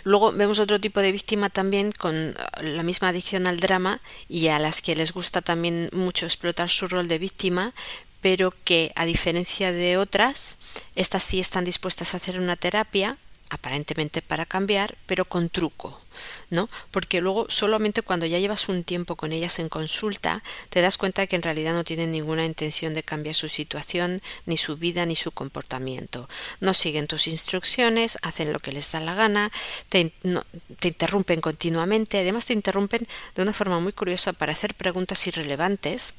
Luego 0.04 0.32
vemos 0.32 0.58
otro 0.58 0.80
tipo 0.80 1.00
de 1.00 1.12
víctima 1.12 1.50
también 1.50 1.92
con 1.92 2.34
la 2.60 2.82
misma 2.82 3.08
adicción 3.08 3.46
al 3.46 3.60
drama 3.60 4.00
y 4.28 4.48
a 4.48 4.58
las 4.58 4.82
que 4.82 4.96
les 4.96 5.12
gusta 5.12 5.42
también 5.42 5.90
mucho 5.92 6.26
explotar 6.26 6.68
su 6.68 6.88
rol 6.88 7.08
de 7.08 7.18
víctima, 7.18 7.72
pero 8.20 8.54
que 8.64 8.92
a 8.94 9.04
diferencia 9.04 9.72
de 9.72 9.96
otras, 9.96 10.58
estas 10.94 11.24
sí 11.24 11.40
están 11.40 11.64
dispuestas 11.64 12.14
a 12.14 12.16
hacer 12.16 12.38
una 12.38 12.56
terapia 12.56 13.18
aparentemente 13.52 14.22
para 14.22 14.46
cambiar, 14.46 14.96
pero 15.06 15.26
con 15.26 15.50
truco, 15.50 16.00
¿no? 16.48 16.70
Porque 16.90 17.20
luego 17.20 17.46
solamente 17.50 18.00
cuando 18.00 18.24
ya 18.24 18.38
llevas 18.38 18.70
un 18.70 18.82
tiempo 18.82 19.14
con 19.14 19.30
ellas 19.30 19.58
en 19.58 19.68
consulta, 19.68 20.42
te 20.70 20.80
das 20.80 20.96
cuenta 20.96 21.26
que 21.26 21.36
en 21.36 21.42
realidad 21.42 21.74
no 21.74 21.84
tienen 21.84 22.12
ninguna 22.12 22.46
intención 22.46 22.94
de 22.94 23.02
cambiar 23.02 23.34
su 23.34 23.50
situación, 23.50 24.22
ni 24.46 24.56
su 24.56 24.78
vida, 24.78 25.04
ni 25.04 25.16
su 25.16 25.32
comportamiento. 25.32 26.30
No 26.60 26.72
siguen 26.72 27.06
tus 27.06 27.26
instrucciones, 27.26 28.18
hacen 28.22 28.54
lo 28.54 28.60
que 28.60 28.72
les 28.72 28.90
da 28.90 29.00
la 29.00 29.14
gana, 29.14 29.52
te, 29.90 30.12
no, 30.22 30.44
te 30.80 30.88
interrumpen 30.88 31.42
continuamente, 31.42 32.18
además 32.20 32.46
te 32.46 32.54
interrumpen 32.54 33.06
de 33.34 33.42
una 33.42 33.52
forma 33.52 33.80
muy 33.80 33.92
curiosa 33.92 34.32
para 34.32 34.52
hacer 34.52 34.74
preguntas 34.74 35.26
irrelevantes 35.26 36.14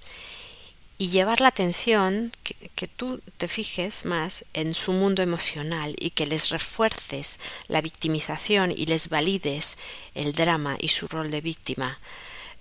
y 1.03 1.10
llevar 1.10 1.41
la 1.41 1.50
atención, 1.50 2.31
que, 2.43 2.88
tú 2.88 3.19
te 3.36 3.50
fijes 3.50 4.05
más 4.05 4.45
en 4.53 4.74
su 4.74 4.93
mundo 4.93 5.22
emocional 5.22 5.98
y 6.00 6.12
que 6.12 6.25
les 6.25 6.50
refuerces 6.50 7.41
la 7.67 7.81
victimización 7.81 8.72
y 8.72 8.86
les 8.86 9.10
valides 9.10 9.77
el 10.15 10.31
drama 10.31 10.77
y 10.79 10.88
su 10.88 11.10
rol 11.10 11.29
de 11.29 11.41
víctima. 11.41 12.00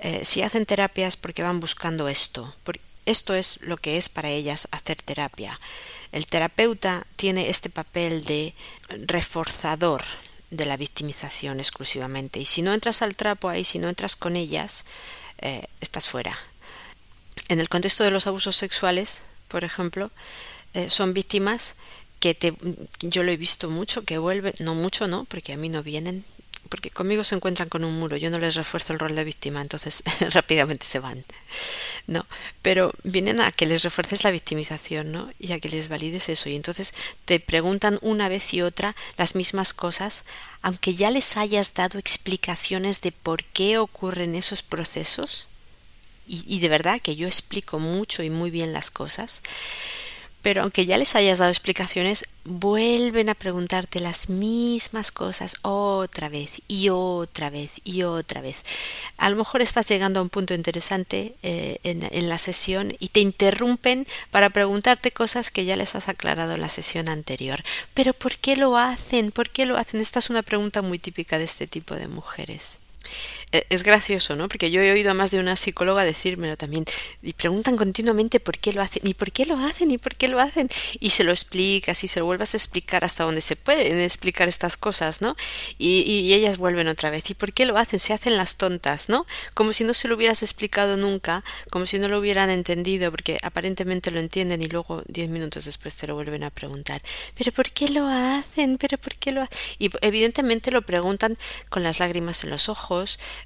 Eh, 0.01 0.25
si 0.25 0.43
hacen 0.43 0.67
terapias 0.67 1.17
porque 1.17 1.45
van 1.45 1.61
buscando 1.61 2.09
esto, 2.09 2.53
esto 3.07 3.33
es 3.33 3.61
lo 3.63 3.77
que 3.77 3.97
es 3.97 4.09
para 4.09 4.31
ellas 4.31 4.67
hacer 4.73 5.01
terapia. 5.01 5.61
El 6.11 6.27
terapeuta 6.27 7.07
tiene 7.15 7.49
este 7.49 7.71
papel 7.71 8.25
de 8.25 8.55
reforzador 9.07 10.03
de 10.51 10.67
la 10.67 10.77
victimización 10.77 11.61
exclusivamente 11.61 12.41
y 12.41 12.45
si 12.45 12.63
no 12.63 12.75
entras 12.75 13.03
al 13.03 13.15
trapo 13.15 13.49
ahí, 13.49 13.65
si 13.65 13.79
no 13.79 13.89
entras 13.89 14.17
con 14.17 14.35
ellas, 14.35 14.85
eh, 15.39 15.69
estás 15.81 16.09
fuera 16.09 16.37
en 17.49 17.61
el 17.61 17.69
contexto 17.69 18.05
de 18.05 18.11
los 18.11 18.27
abusos 18.27 18.57
sexuales, 18.57 19.23
por 19.49 19.65
ejemplo, 19.65 20.11
eh, 20.75 20.91
son 20.91 21.15
víctimas 21.15 21.75
que 22.21 22.35
te, 22.35 22.55
yo 23.01 23.25
lo 23.25 23.33
he 23.33 23.37
visto 23.37 23.69
mucho, 23.69 24.05
que 24.05 24.19
vuelven, 24.19 24.55
no 24.61 24.75
mucho, 24.75 25.09
no, 25.09 25.25
porque 25.25 25.53
a 25.53 25.57
mí 25.57 25.69
no 25.69 25.83
vienen, 25.83 26.25
porque 26.69 26.91
conmigo 26.91 27.25
se 27.25 27.35
encuentran 27.35 27.69
con 27.69 27.85
un 27.85 27.99
muro, 27.99 28.17
yo 28.17 28.31
no 28.31 28.39
les 28.39 28.55
refuerzo 28.55 28.93
el 28.93 28.99
rol 28.99 29.15
de 29.15 29.25
víctima, 29.25 29.61
entonces 29.61 30.03
rápidamente 30.33 30.87
se 30.87 31.01
van. 31.01 31.25
No, 32.07 32.25
pero 32.63 32.93
vienen 33.03 33.41
a 33.41 33.51
que 33.51 33.67
les 33.67 33.83
refuerces 33.83 34.25
la 34.25 34.31
victimización, 34.31 35.13
¿no? 35.13 35.31
Y 35.39 35.53
a 35.53 35.61
que 35.61 35.69
les 35.69 35.89
valides 35.89 36.29
eso. 36.29 36.49
Y 36.49 36.57
entonces 36.57 36.95
te 37.25 37.41
preguntan 37.41 37.99
una 38.01 38.29
vez 38.29 38.55
y 38.55 38.63
otra 38.63 38.97
las 39.19 39.35
mismas 39.35 39.75
cosas, 39.75 40.25
aunque 40.63 40.95
ya 40.95 41.11
les 41.11 41.37
hayas 41.37 41.75
dado 41.75 41.99
explicaciones 41.99 43.01
de 43.03 43.13
por 43.13 43.45
qué 43.45 43.79
ocurren 43.79 44.35
esos 44.35 44.63
procesos 44.63 45.49
y, 46.33 46.61
de 46.61 46.69
verdad 46.71 47.01
que 47.01 47.15
yo 47.15 47.27
explico 47.27 47.79
mucho 47.79 48.23
y 48.23 48.31
muy 48.31 48.51
bien 48.51 48.73
las 48.73 48.91
cosas, 48.91 49.43
pero 50.41 50.63
aunque 50.63 50.87
ya 50.87 50.97
les 50.97 51.15
hayas 51.15 51.39
dado 51.39 51.51
explicaciones, 51.51 52.27
vuelven 52.45 53.29
a 53.29 53.35
preguntarte 53.35 54.01
las 54.01 54.31
mismas 54.31 55.13
cosas 55.13 55.57
otra 55.61 56.31
vez 56.31 56.63
y 56.67 56.89
otra 56.89 57.51
vez 57.51 57.75
y 57.85 58.03
otra 58.03 58.41
vez. 58.41 58.65
A 59.19 59.29
lo 59.29 59.37
mejor 59.37 59.61
estás 59.61 59.89
llegando 59.89 60.19
a 60.19 60.23
un 60.23 60.31
punto 60.31 60.55
interesante 60.55 61.37
eh, 61.43 61.79
en, 61.85 62.09
en, 62.11 62.29
la 62.31 62.39
sesión 62.39 62.97
y 62.99 63.09
te 63.09 63.21
interrumpen 63.21 64.07
para 64.31 64.49
preguntarte 64.51 65.13
cosas 65.13 65.51
que 65.51 65.67
ya 65.67 65.77
les 65.77 65.95
has 65.95 66.09
aclarado 66.09 66.55
en 66.55 66.63
la 66.63 66.71
sesión 66.71 67.09
anterior. 67.09 67.63
Pero 67.95 68.15
¿por 68.15 68.37
qué 68.39 68.57
lo 68.57 68.79
hacen? 68.79 69.33
¿Por 69.33 69.51
qué 69.51 69.67
lo 69.67 69.77
hacen? 69.77 70.01
Esta 70.01 70.19
es 70.19 70.31
una 70.31 70.43
pregunta 70.43 70.81
muy 70.81 70.99
típica 70.99 71.39
de 71.39 71.45
este 71.45 71.67
tipo 71.67 71.95
de 71.95 72.09
mujeres. 72.09 72.82
E, 73.53 73.67
es 73.71 73.83
gracioso, 73.83 74.35
¿no? 74.37 74.49
Porque 74.49 74.71
yo 74.71 74.81
he 74.81 74.93
oído 74.93 75.11
a 75.11 75.15
más 75.15 75.31
de 75.31 75.39
una 75.39 75.57
psicóloga 75.57 76.05
decírmelo 76.05 76.57
también. 76.57 76.85
Y 77.23 77.35
preguntan 77.35 77.77
continuamente 77.77 78.41
por 78.41 78.59
qué 78.59 78.73
lo 78.73 78.83
hacen, 78.83 79.07
y 79.07 79.15
por 79.15 79.33
qué 79.33 79.47
lo 79.47 79.57
hacen, 79.57 79.91
y 79.91 79.99
por 79.99 80.15
qué 80.17 80.29
lo 80.29 80.41
hacen. 80.41 80.69
Y 81.01 81.11
se 81.11 81.25
lo 81.25 81.33
explicas 81.33 82.03
y 82.05 82.09
se 82.09 82.21
lo 82.21 82.27
vuelvas 82.27 82.55
a 82.55 82.57
explicar 82.57 83.05
hasta 83.05 83.25
donde 83.25 83.43
se 83.43 83.57
pueden 83.57 84.01
explicar 84.01 84.49
estas 84.49 84.77
cosas, 84.77 85.21
¿no? 85.21 85.37
Y, 85.79 86.03
y, 86.03 86.33
ellas 86.33 86.57
vuelven 86.57 86.89
otra 86.89 87.11
vez. 87.11 87.29
¿Y 87.31 87.35
por 87.35 87.53
qué 87.53 87.67
lo 87.67 87.77
hacen? 87.77 87.99
Se 87.99 88.13
hacen 88.13 88.37
las 88.37 88.57
tontas, 88.57 89.09
¿no? 89.09 89.27
Como 89.55 89.73
si 89.73 89.85
no 89.85 89.95
se 89.95 90.09
lo 90.09 90.15
hubieras 90.17 90.43
explicado 90.43 90.97
nunca, 90.97 91.45
como 91.71 91.87
si 91.87 91.99
no 91.99 92.09
lo 92.09 92.19
hubieran 92.19 92.51
entendido, 92.51 93.11
porque 93.11 93.39
aparentemente 93.43 94.11
lo 94.11 94.21
entienden 94.21 94.63
y 94.63 94.67
luego 94.67 95.03
diez 95.07 95.29
minutos 95.29 95.67
después 95.67 95.97
te 95.97 96.07
lo 96.07 96.15
vuelven 96.15 96.45
a 96.45 96.51
preguntar. 96.51 97.03
¿Pero 97.35 97.53
por 97.53 97.71
qué 97.71 97.89
lo 97.89 98.07
hacen? 98.07 98.79
¿Pero 98.79 98.99
por 98.99 99.15
qué 99.17 99.33
lo 99.33 99.43
hacen? 99.43 99.59
Y 99.79 99.91
evidentemente 100.01 100.71
lo 100.71 100.83
preguntan 100.83 101.37
con 101.69 101.83
las 101.83 102.01
lágrimas 102.01 102.45
en 102.45 102.51
los 102.51 102.69
ojos 102.69 102.92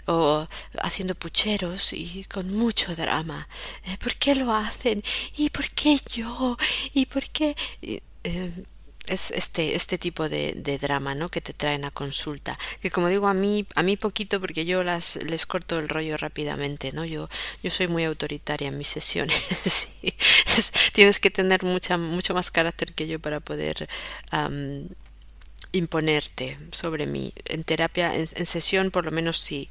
o 0.07 0.47
haciendo 0.83 1.15
pucheros 1.15 1.93
y 1.93 2.25
con 2.25 2.53
mucho 2.53 2.95
drama. 2.95 3.49
Eh, 3.85 3.97
¿Por 3.99 4.15
qué 4.17 4.35
lo 4.35 4.53
hacen? 4.53 5.03
¿Y 5.37 5.51
por 5.51 5.69
qué 5.71 6.01
yo? 6.13 6.57
¿Y 6.93 7.07
por 7.07 7.25
qué? 7.31 7.57
Eh, 7.83 8.01
es 9.07 9.31
este 9.31 9.77
este 9.77 9.99
tipo 9.99 10.29
de, 10.29 10.79
drama 10.81 11.15
no 11.15 11.29
que 11.29 11.41
te 11.41 11.53
traen 11.53 11.85
a 11.85 11.91
consulta 11.91 12.59
que 12.81 12.91
como 12.91 13.09
digo 13.09 13.29
a 13.29 13.35
mí 13.35 13.67
a 13.75 13.83
mí 13.83 13.97
poquito 13.97 14.41
porque 14.41 14.65
yo 14.65 14.83
las 14.83 15.17
les 15.25 15.47
corto 15.47 15.79
el 15.79 15.89
rollo 15.89 16.17
rápidamente 16.17 16.93
no 16.93 17.05
yo 17.05 17.29
yo 17.63 17.71
soy 17.71 17.89
muy 17.89 18.05
autoritaria 18.05 18.69
en 18.69 18.79
mis 18.79 18.89
sesiones 18.89 19.89
tienes 20.93 21.21
que 21.21 21.31
tener 21.31 21.63
mucha 21.63 21.97
mucho 21.97 22.35
más 22.35 22.51
carácter 22.51 22.93
que 22.95 23.07
yo 23.07 23.21
para 23.21 23.41
poder 23.41 23.89
imponerte 25.77 26.59
sobre 26.73 27.07
mí. 27.07 27.33
En 27.47 27.65
terapia, 27.65 28.15
en, 28.15 28.47
sesión 28.47 28.91
por 28.91 29.05
lo 29.05 29.11
menos 29.11 29.39
sí. 29.39 29.71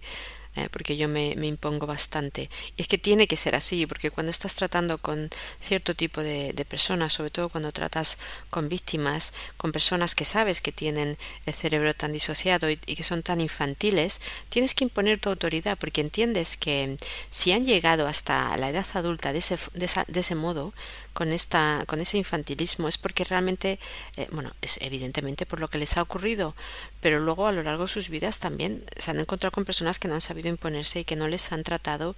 Eh, 0.57 0.69
porque 0.71 0.95
yo 0.95 1.09
me, 1.09 1.35
me, 1.35 1.47
impongo 1.47 1.85
bastante. 1.85 2.49
Y 2.77 2.81
es 2.81 2.87
que 2.87 2.97
tiene 2.97 3.27
que 3.27 3.35
ser 3.35 3.55
así, 3.55 3.85
porque 3.85 4.09
cuando 4.09 4.29
estás 4.31 4.55
tratando 4.55 4.97
con 4.99 5.29
cierto 5.59 5.95
tipo 5.95 6.21
de, 6.21 6.53
de, 6.53 6.63
personas, 6.63 7.11
sobre 7.11 7.29
todo 7.29 7.49
cuando 7.49 7.73
tratas 7.73 8.17
con 8.49 8.69
víctimas, 8.69 9.33
con 9.57 9.73
personas 9.73 10.15
que 10.15 10.23
sabes 10.23 10.61
que 10.61 10.71
tienen 10.71 11.17
el 11.45 11.53
cerebro 11.53 11.93
tan 11.93 12.13
disociado 12.13 12.69
y, 12.69 12.79
y 12.85 12.95
que 12.95 13.03
son 13.03 13.21
tan 13.21 13.41
infantiles, 13.41 14.21
tienes 14.47 14.75
que 14.75 14.85
imponer 14.85 15.19
tu 15.19 15.27
autoridad, 15.27 15.77
porque 15.77 15.99
entiendes 15.99 16.55
que 16.55 16.97
si 17.29 17.51
han 17.51 17.65
llegado 17.65 18.07
hasta 18.07 18.55
la 18.55 18.69
edad 18.69 18.85
adulta 18.93 19.33
de 19.33 19.39
ese, 19.39 19.57
de 19.73 19.85
esa, 19.85 20.05
de 20.07 20.21
ese 20.21 20.35
modo, 20.35 20.73
con 21.15 21.31
esta 21.31 21.83
con 21.87 22.01
ese 22.01 22.17
infantilismo 22.17 22.89
es 22.89 22.97
porque 22.97 23.23
realmente 23.23 23.79
eh, 24.17 24.27
bueno 24.31 24.53
es 24.61 24.77
evidentemente 24.81 25.45
por 25.45 25.61
lo 25.61 25.69
que 25.69 25.77
les 25.77 25.95
ha 25.97 26.01
ocurrido 26.01 26.55
pero 26.99 27.21
luego 27.21 27.47
a 27.47 27.53
lo 27.53 27.63
largo 27.63 27.83
de 27.83 27.89
sus 27.89 28.09
vidas 28.09 28.39
también 28.39 28.83
se 28.97 29.11
han 29.11 29.19
encontrado 29.19 29.53
con 29.53 29.63
personas 29.63 29.97
que 29.97 30.09
no 30.09 30.15
han 30.15 30.21
sabido 30.21 30.49
imponerse 30.49 30.99
y 30.99 31.05
que 31.05 31.15
no 31.15 31.29
les 31.29 31.53
han 31.53 31.63
tratado 31.63 32.15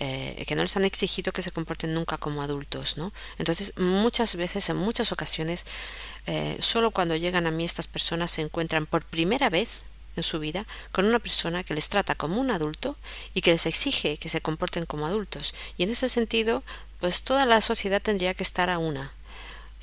eh, 0.00 0.42
que 0.48 0.56
no 0.56 0.62
les 0.62 0.76
han 0.78 0.86
exigido 0.86 1.30
que 1.32 1.42
se 1.42 1.52
comporten 1.52 1.92
nunca 1.92 2.16
como 2.16 2.42
adultos 2.42 2.96
no 2.96 3.12
entonces 3.36 3.76
muchas 3.76 4.34
veces 4.34 4.70
en 4.70 4.76
muchas 4.76 5.12
ocasiones 5.12 5.66
eh, 6.26 6.56
solo 6.60 6.90
cuando 6.90 7.16
llegan 7.16 7.46
a 7.46 7.50
mí 7.50 7.66
estas 7.66 7.86
personas 7.86 8.30
se 8.30 8.40
encuentran 8.40 8.86
por 8.86 9.04
primera 9.04 9.50
vez 9.50 9.84
en 10.16 10.22
su 10.22 10.38
vida 10.38 10.66
con 10.92 11.06
una 11.06 11.18
persona 11.18 11.64
que 11.64 11.74
les 11.74 11.88
trata 11.88 12.14
como 12.14 12.40
un 12.40 12.50
adulto 12.50 12.96
y 13.34 13.40
que 13.40 13.52
les 13.52 13.66
exige 13.66 14.18
que 14.18 14.28
se 14.28 14.40
comporten 14.40 14.84
como 14.84 15.06
adultos. 15.06 15.54
Y 15.76 15.84
en 15.84 15.90
ese 15.90 16.08
sentido, 16.08 16.62
pues 17.00 17.22
toda 17.22 17.46
la 17.46 17.60
sociedad 17.60 18.02
tendría 18.02 18.34
que 18.34 18.42
estar 18.42 18.70
a 18.70 18.78
una. 18.78 19.12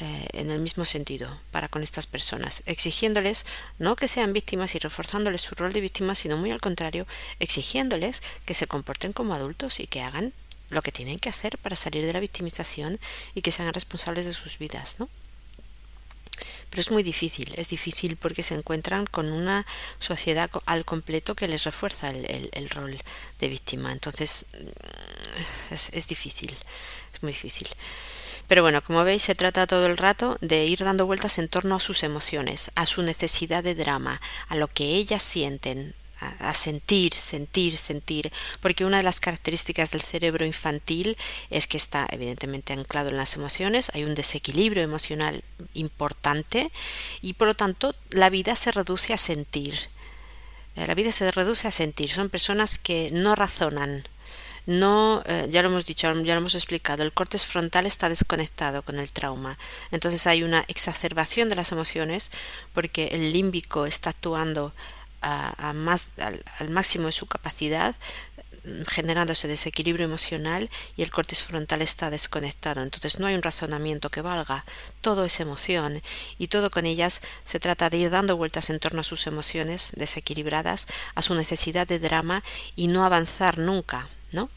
Eh, 0.01 0.27
en 0.33 0.51
el 0.51 0.59
mismo 0.59 0.83
sentido 0.83 1.39
para 1.51 1.69
con 1.69 1.81
estas 1.81 2.05
personas, 2.05 2.63
exigiéndoles 2.65 3.45
no 3.79 3.95
que 3.95 4.09
sean 4.09 4.33
víctimas 4.33 4.75
y 4.75 4.79
reforzándoles 4.79 5.39
su 5.39 5.55
rol 5.55 5.71
de 5.71 5.79
víctimas, 5.79 6.19
sino 6.19 6.35
muy 6.35 6.51
al 6.51 6.59
contrario, 6.59 7.07
exigiéndoles 7.39 8.21
que 8.43 8.55
se 8.55 8.67
comporten 8.67 9.13
como 9.13 9.33
adultos 9.33 9.79
y 9.79 9.87
que 9.87 10.01
hagan 10.01 10.33
lo 10.69 10.81
que 10.81 10.91
tienen 10.91 11.17
que 11.17 11.29
hacer 11.29 11.57
para 11.59 11.77
salir 11.77 12.05
de 12.05 12.11
la 12.11 12.19
victimización 12.19 12.99
y 13.35 13.41
que 13.41 13.53
sean 13.53 13.73
responsables 13.73 14.25
de 14.25 14.33
sus 14.33 14.57
vidas, 14.57 14.99
¿no? 14.99 15.07
Pero 16.75 16.81
es 16.81 16.91
muy 16.91 17.03
difícil, 17.03 17.53
es 17.55 17.69
difícil 17.69 18.17
porque 18.17 18.43
se 18.43 18.53
encuentran 18.53 19.05
con 19.05 19.31
una 19.31 19.65
sociedad 19.97 20.49
al 20.65 20.83
completo 20.83 21.33
que 21.33 21.47
les 21.47 21.63
refuerza 21.63 22.09
el, 22.09 22.49
el, 22.51 22.69
rol 22.69 23.01
de 23.39 23.47
víctima. 23.47 23.93
Entonces 23.93 24.47
mm, 24.51 25.73
es, 25.73 25.89
es 25.93 26.07
difícil, 26.07 26.53
es 27.13 27.23
muy 27.23 27.31
difícil. 27.31 27.69
Pero 28.49 28.61
bueno, 28.61 28.83
como 28.83 29.05
veis, 29.05 29.23
se 29.23 29.35
trata 29.35 29.67
todo 29.67 29.85
el 29.85 29.95
rato 29.95 30.37
de 30.41 30.65
ir 30.65 30.79
dando 30.83 31.05
vueltas 31.05 31.37
en 31.37 31.47
torno 31.47 31.75
a 31.75 31.79
sus 31.79 32.03
emociones, 32.03 32.69
a 32.75 32.85
su 32.85 33.03
necesidad 33.03 33.63
de 33.63 33.75
drama, 33.75 34.19
a 34.49 34.57
lo 34.57 34.67
que 34.67 34.83
ellas 34.83 35.23
sienten, 35.23 35.95
a, 36.19 36.53
sentir, 36.53 37.13
sentir, 37.13 37.77
sentir, 37.77 38.31
porque 38.61 38.85
una 38.85 38.97
de 38.97 39.03
las 39.03 39.19
características 39.19 39.91
del 39.91 40.01
cerebro 40.01 40.45
infantil 40.45 41.17
es 41.49 41.67
que 41.67 41.77
está 41.77 42.07
evidentemente 42.11 42.73
anclado 42.73 43.09
en 43.09 43.17
las 43.17 43.35
emociones, 43.35 43.91
hay 43.93 44.03
un 44.03 44.15
desequilibrio 44.15 44.83
emocional 44.83 45.43
importante 45.73 46.71
y 47.21 47.33
por 47.33 47.47
lo 47.47 47.53
tanto 47.53 47.95
la 48.09 48.29
vida 48.29 48.55
se 48.55 48.71
reduce 48.71 49.13
a 49.13 49.17
sentir. 49.17 49.75
La 50.75 50.93
vida 50.93 51.13
se 51.13 51.31
reduce 51.31 51.69
a 51.69 51.71
sentir, 51.71 52.09
son 52.09 52.29
personas 52.29 52.77
que 52.77 53.09
no 53.11 53.35
razonan, 53.35 54.03
no, 54.65 55.21
eh, 55.27 55.47
ya 55.49 55.61
lo 55.61 55.69
hemos 55.69 55.85
dicho, 55.85 56.11
ya 56.23 56.33
lo 56.33 56.39
hemos 56.39 56.55
explicado, 56.55 57.03
el 57.03 57.13
cortes 57.13 57.45
frontal 57.45 57.85
está 57.85 58.09
desconectado 58.09 58.81
con 58.81 58.97
el 58.97 59.11
trauma. 59.11 59.57
Entonces 59.91 60.25
hay 60.25 60.43
una 60.43 60.65
exacerbación 60.67 61.49
de 61.49 61.55
las 61.55 61.71
emociones 61.71 62.31
porque 62.73 63.09
el 63.11 63.31
límbico 63.31 63.85
está 63.85 64.09
actuando 64.09 64.73
a, 65.25 65.73
más, 65.73 66.09
al, 66.17 66.69
máximo 66.69 67.07
de 67.07 67.11
su 67.11 67.25
capacidad 67.25 67.95
generando 68.87 69.33
ese 69.33 69.47
desequilibrio 69.47 70.05
emocional 70.05 70.69
y 70.97 71.03
el 71.03 71.11
cortes 71.11 71.43
frontal 71.43 71.83
está 71.83 72.09
desconectado. 72.09 72.81
Entonces 72.81 73.19
no 73.19 73.27
hay 73.27 73.35
un 73.35 73.43
razonamiento 73.43 74.09
que 74.09 74.21
valga. 74.21 74.65
Todo 75.01 75.25
es 75.25 75.39
emoción 75.39 76.01
y 76.39 76.47
todo 76.47 76.71
con 76.71 76.85
ellas 76.85 77.21
se 77.43 77.59
trata 77.59 77.89
de 77.89 77.97
ir 77.97 78.09
dando 78.09 78.37
vueltas 78.37 78.69
en 78.69 78.79
torno 78.79 79.01
a 79.01 79.03
sus 79.03 79.27
emociones 79.27 79.91
desequilibradas, 79.95 80.87
a 81.13 81.21
su 81.21 81.35
necesidad 81.35 81.87
de 81.87 81.99
drama 81.99 82.43
y 82.75 82.87
no 82.87 83.05
avanzar 83.05 83.59
nunca, 83.59 84.09
¿no? 84.31 84.49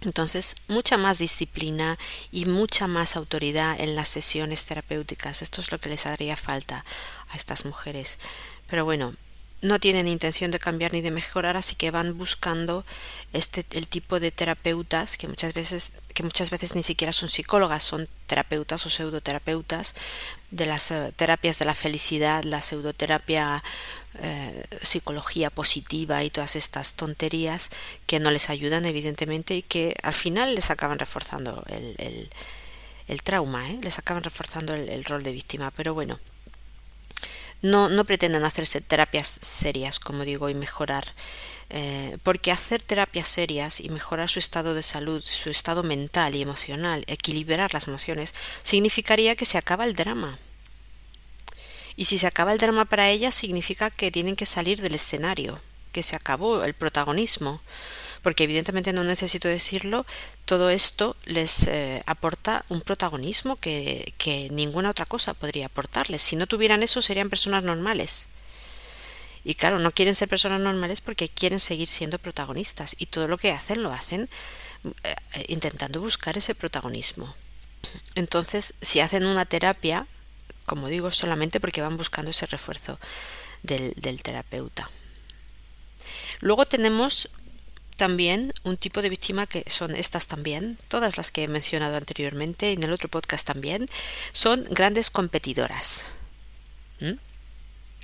Entonces, 0.00 0.54
mucha 0.68 0.96
más 0.96 1.18
disciplina 1.18 1.98
y 2.30 2.46
mucha 2.46 2.86
más 2.86 3.16
autoridad 3.16 3.78
en 3.80 3.96
las 3.96 4.08
sesiones 4.08 4.64
terapéuticas. 4.64 5.42
Esto 5.42 5.60
es 5.60 5.72
lo 5.72 5.80
que 5.80 5.88
les 5.88 6.06
haría 6.06 6.36
falta 6.36 6.84
a 7.28 7.36
estas 7.36 7.64
mujeres. 7.64 8.18
Pero 8.68 8.84
bueno, 8.84 9.14
no 9.60 9.80
tienen 9.80 10.06
intención 10.06 10.50
de 10.50 10.58
cambiar 10.58 10.92
ni 10.92 11.00
de 11.00 11.10
mejorar, 11.10 11.56
así 11.56 11.74
que 11.74 11.90
van 11.90 12.16
buscando 12.16 12.84
este 13.32 13.64
el 13.76 13.88
tipo 13.88 14.20
de 14.20 14.30
terapeutas 14.30 15.16
que 15.16 15.28
muchas 15.28 15.52
veces 15.52 15.92
que 16.14 16.22
muchas 16.22 16.50
veces 16.50 16.74
ni 16.74 16.82
siquiera 16.82 17.12
son 17.12 17.28
psicólogas, 17.28 17.82
son 17.82 18.08
terapeutas 18.26 18.86
o 18.86 18.90
pseudoterapeutas 18.90 19.94
de 20.50 20.66
las 20.66 20.90
uh, 20.90 21.12
terapias 21.16 21.58
de 21.58 21.64
la 21.64 21.74
felicidad, 21.74 22.44
la 22.44 22.62
pseudoterapia 22.62 23.62
eh, 24.20 24.64
psicología 24.82 25.50
positiva 25.50 26.24
y 26.24 26.30
todas 26.30 26.56
estas 26.56 26.94
tonterías 26.94 27.70
que 28.06 28.20
no 28.20 28.30
les 28.30 28.50
ayudan 28.50 28.84
evidentemente 28.84 29.56
y 29.56 29.62
que 29.62 29.94
al 30.02 30.14
final 30.14 30.54
les 30.54 30.70
acaban 30.70 30.98
reforzando 30.98 31.64
el, 31.68 31.94
el, 31.98 32.30
el 33.08 33.22
trauma, 33.22 33.70
¿eh? 33.70 33.78
les 33.82 33.98
acaban 33.98 34.24
reforzando 34.24 34.74
el 34.74 35.04
rol 35.04 35.22
de 35.22 35.32
víctima. 35.32 35.70
Pero 35.70 35.94
bueno, 35.94 36.18
no, 37.62 37.88
no 37.88 38.04
pretenden 38.04 38.44
hacerse 38.44 38.80
terapias 38.80 39.38
serias, 39.42 40.00
como 40.00 40.24
digo, 40.24 40.48
y 40.48 40.54
mejorar. 40.54 41.14
Eh, 41.70 42.16
porque 42.22 42.50
hacer 42.50 42.80
terapias 42.80 43.28
serias 43.28 43.80
y 43.80 43.90
mejorar 43.90 44.28
su 44.28 44.38
estado 44.38 44.74
de 44.74 44.82
salud, 44.82 45.22
su 45.22 45.50
estado 45.50 45.82
mental 45.82 46.34
y 46.34 46.42
emocional, 46.42 47.04
equilibrar 47.06 47.74
las 47.74 47.88
emociones, 47.88 48.34
significaría 48.62 49.36
que 49.36 49.44
se 49.44 49.58
acaba 49.58 49.84
el 49.84 49.94
drama. 49.94 50.38
Y 51.94 52.06
si 52.06 52.16
se 52.16 52.26
acaba 52.26 52.52
el 52.52 52.58
drama 52.58 52.84
para 52.84 53.10
ellas, 53.10 53.34
significa 53.34 53.90
que 53.90 54.10
tienen 54.10 54.36
que 54.36 54.46
salir 54.46 54.80
del 54.80 54.94
escenario, 54.94 55.60
que 55.92 56.02
se 56.02 56.16
acabó 56.16 56.62
el 56.62 56.74
protagonismo 56.74 57.60
porque 58.22 58.44
evidentemente 58.44 58.92
no 58.92 59.04
necesito 59.04 59.48
decirlo, 59.48 60.06
todo 60.44 60.70
esto 60.70 61.16
les 61.24 61.66
eh, 61.68 62.02
aporta 62.06 62.64
un 62.68 62.80
protagonismo 62.80 63.56
que, 63.56 64.12
ninguna 64.50 64.90
otra 64.90 65.06
cosa 65.06 65.34
podría 65.34 65.66
aportarles. 65.66 66.22
Si 66.22 66.36
no 66.36 66.46
tuvieran 66.46 66.82
eso, 66.82 67.02
serían 67.02 67.30
personas 67.30 67.62
normales. 67.62 68.28
Y 69.44 69.54
claro, 69.54 69.78
no 69.78 69.92
quieren 69.92 70.14
ser 70.14 70.28
personas 70.28 70.60
normales 70.60 71.00
porque 71.00 71.28
quieren 71.28 71.60
seguir 71.60 71.88
siendo 71.88 72.18
protagonistas 72.18 72.96
y 72.98 73.06
todo 73.06 73.28
lo 73.28 73.38
que 73.38 73.52
hacen 73.52 73.82
lo 73.82 73.92
hacen 73.92 74.28
eh, 74.84 75.44
intentando 75.48 76.00
buscar 76.00 76.36
ese 76.36 76.54
protagonismo. 76.54 77.34
Entonces, 78.14 78.74
si 78.82 79.00
hacen 79.00 79.24
una 79.24 79.44
terapia, 79.44 80.06
como 80.66 80.88
digo, 80.88 81.10
solamente 81.10 81.60
porque 81.60 81.80
van 81.80 81.96
buscando 81.96 82.32
ese 82.32 82.46
refuerzo 82.46 82.98
del 83.62 84.22
terapeuta. 84.22 84.90
Luego 86.40 86.66
tenemos 86.66 87.28
también 87.98 88.54
un 88.62 88.78
tipo 88.78 89.02
de 89.02 89.10
víctima 89.10 89.46
que 89.46 89.64
son 89.68 89.94
estas 89.94 90.28
también, 90.28 90.78
todas 90.88 91.18
las 91.18 91.30
que 91.30 91.42
he 91.42 91.48
mencionado 91.48 91.96
anteriormente 91.96 92.72
en 92.72 92.82
el 92.82 92.92
otro 92.92 93.10
podcast 93.10 93.46
también, 93.46 93.88
son 94.32 94.64
grandes 94.70 95.10
competidoras. 95.10 96.06
¿Mm? 97.00 97.18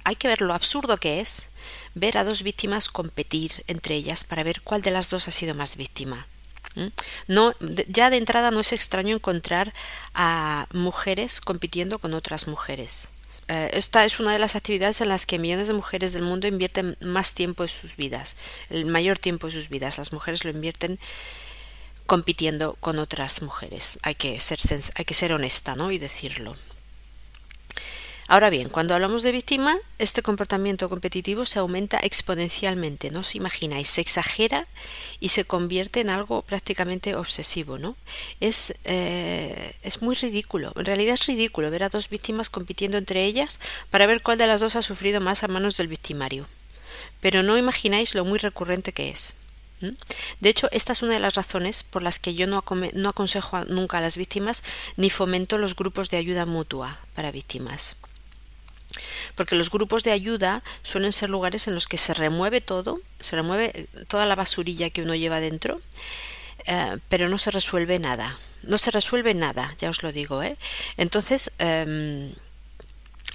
Hay 0.04 0.16
que 0.16 0.28
ver 0.28 0.42
lo 0.42 0.52
absurdo 0.52 0.98
que 0.98 1.20
es 1.20 1.48
ver 1.94 2.18
a 2.18 2.24
dos 2.24 2.42
víctimas 2.42 2.88
competir 2.88 3.64
entre 3.68 3.94
ellas 3.94 4.24
para 4.24 4.42
ver 4.42 4.60
cuál 4.60 4.82
de 4.82 4.90
las 4.90 5.08
dos 5.08 5.28
ha 5.28 5.30
sido 5.30 5.54
más 5.54 5.76
víctima. 5.76 6.26
¿Mm? 6.74 6.88
No, 7.28 7.54
ya 7.88 8.10
de 8.10 8.16
entrada 8.16 8.50
no 8.50 8.60
es 8.60 8.72
extraño 8.72 9.14
encontrar 9.14 9.72
a 10.12 10.66
mujeres 10.72 11.40
compitiendo 11.40 12.00
con 12.00 12.14
otras 12.14 12.48
mujeres. 12.48 13.10
Eh, 13.48 13.70
esta 13.74 14.04
es 14.04 14.20
una 14.20 14.32
de 14.32 14.38
las 14.38 14.56
actividades 14.56 15.00
en 15.00 15.08
las 15.08 15.26
que 15.26 15.38
millones 15.38 15.68
de 15.68 15.74
mujeres 15.74 16.12
del 16.12 16.22
mundo 16.22 16.46
invierten 16.46 16.96
más 17.00 17.34
tiempo 17.34 17.64
en 17.64 17.68
sus 17.68 17.96
vidas, 17.96 18.36
el 18.70 18.86
mayor 18.86 19.18
tiempo 19.18 19.48
en 19.48 19.52
sus 19.52 19.68
vidas. 19.68 19.98
Las 19.98 20.12
mujeres 20.12 20.44
lo 20.44 20.50
invierten 20.50 20.98
compitiendo 22.06 22.74
con 22.80 22.98
otras 22.98 23.42
mujeres. 23.42 23.98
Hay 24.02 24.14
que 24.14 24.38
ser, 24.40 24.58
hay 24.94 25.04
que 25.04 25.14
ser 25.14 25.32
honesta 25.32 25.76
¿no? 25.76 25.90
y 25.90 25.98
decirlo. 25.98 26.56
Ahora 28.26 28.48
bien, 28.48 28.68
cuando 28.70 28.94
hablamos 28.94 29.22
de 29.22 29.32
víctima, 29.32 29.76
este 29.98 30.22
comportamiento 30.22 30.88
competitivo 30.88 31.44
se 31.44 31.58
aumenta 31.58 31.98
exponencialmente, 31.98 33.10
no 33.10 33.20
os 33.20 33.34
imagináis, 33.34 33.90
se 33.90 34.00
exagera 34.00 34.66
y 35.20 35.28
se 35.28 35.44
convierte 35.44 36.00
en 36.00 36.08
algo 36.08 36.40
prácticamente 36.40 37.16
obsesivo, 37.16 37.76
¿no? 37.76 37.96
Es, 38.40 38.76
eh, 38.84 39.76
es 39.82 40.00
muy 40.00 40.14
ridículo, 40.14 40.72
en 40.74 40.86
realidad 40.86 41.14
es 41.14 41.26
ridículo 41.26 41.70
ver 41.70 41.82
a 41.82 41.90
dos 41.90 42.08
víctimas 42.08 42.48
compitiendo 42.48 42.96
entre 42.96 43.24
ellas 43.24 43.60
para 43.90 44.06
ver 44.06 44.22
cuál 44.22 44.38
de 44.38 44.46
las 44.46 44.62
dos 44.62 44.74
ha 44.76 44.82
sufrido 44.82 45.20
más 45.20 45.44
a 45.44 45.48
manos 45.48 45.76
del 45.76 45.88
victimario. 45.88 46.46
Pero 47.20 47.42
no 47.42 47.58
imagináis 47.58 48.14
lo 48.14 48.24
muy 48.24 48.38
recurrente 48.38 48.92
que 48.92 49.10
es. 49.10 49.34
De 50.40 50.48
hecho, 50.48 50.68
esta 50.72 50.94
es 50.94 51.02
una 51.02 51.12
de 51.12 51.20
las 51.20 51.34
razones 51.34 51.82
por 51.82 52.02
las 52.02 52.18
que 52.18 52.34
yo 52.34 52.46
no, 52.46 52.64
no 52.94 53.08
aconsejo 53.10 53.64
nunca 53.66 53.98
a 53.98 54.00
las 54.00 54.16
víctimas 54.16 54.62
ni 54.96 55.10
fomento 55.10 55.58
los 55.58 55.76
grupos 55.76 56.08
de 56.08 56.16
ayuda 56.16 56.46
mutua 56.46 57.00
para 57.14 57.30
víctimas 57.30 57.96
porque 59.34 59.56
los 59.56 59.70
grupos 59.70 60.04
de 60.04 60.12
ayuda 60.12 60.62
suelen 60.82 61.12
ser 61.12 61.30
lugares 61.30 61.68
en 61.68 61.74
los 61.74 61.86
que 61.86 61.98
se 61.98 62.14
remueve 62.14 62.60
todo, 62.60 63.00
se 63.20 63.36
remueve 63.36 63.88
toda 64.08 64.26
la 64.26 64.34
basurilla 64.34 64.90
que 64.90 65.02
uno 65.02 65.14
lleva 65.14 65.40
dentro, 65.40 65.80
eh, 66.66 66.98
pero 67.08 67.28
no 67.28 67.38
se 67.38 67.50
resuelve 67.50 67.98
nada. 67.98 68.38
No 68.62 68.78
se 68.78 68.90
resuelve 68.90 69.34
nada, 69.34 69.74
ya 69.78 69.90
os 69.90 70.02
lo 70.02 70.10
digo, 70.10 70.42
¿eh? 70.42 70.56
Entonces, 70.96 71.52
em, 71.58 72.32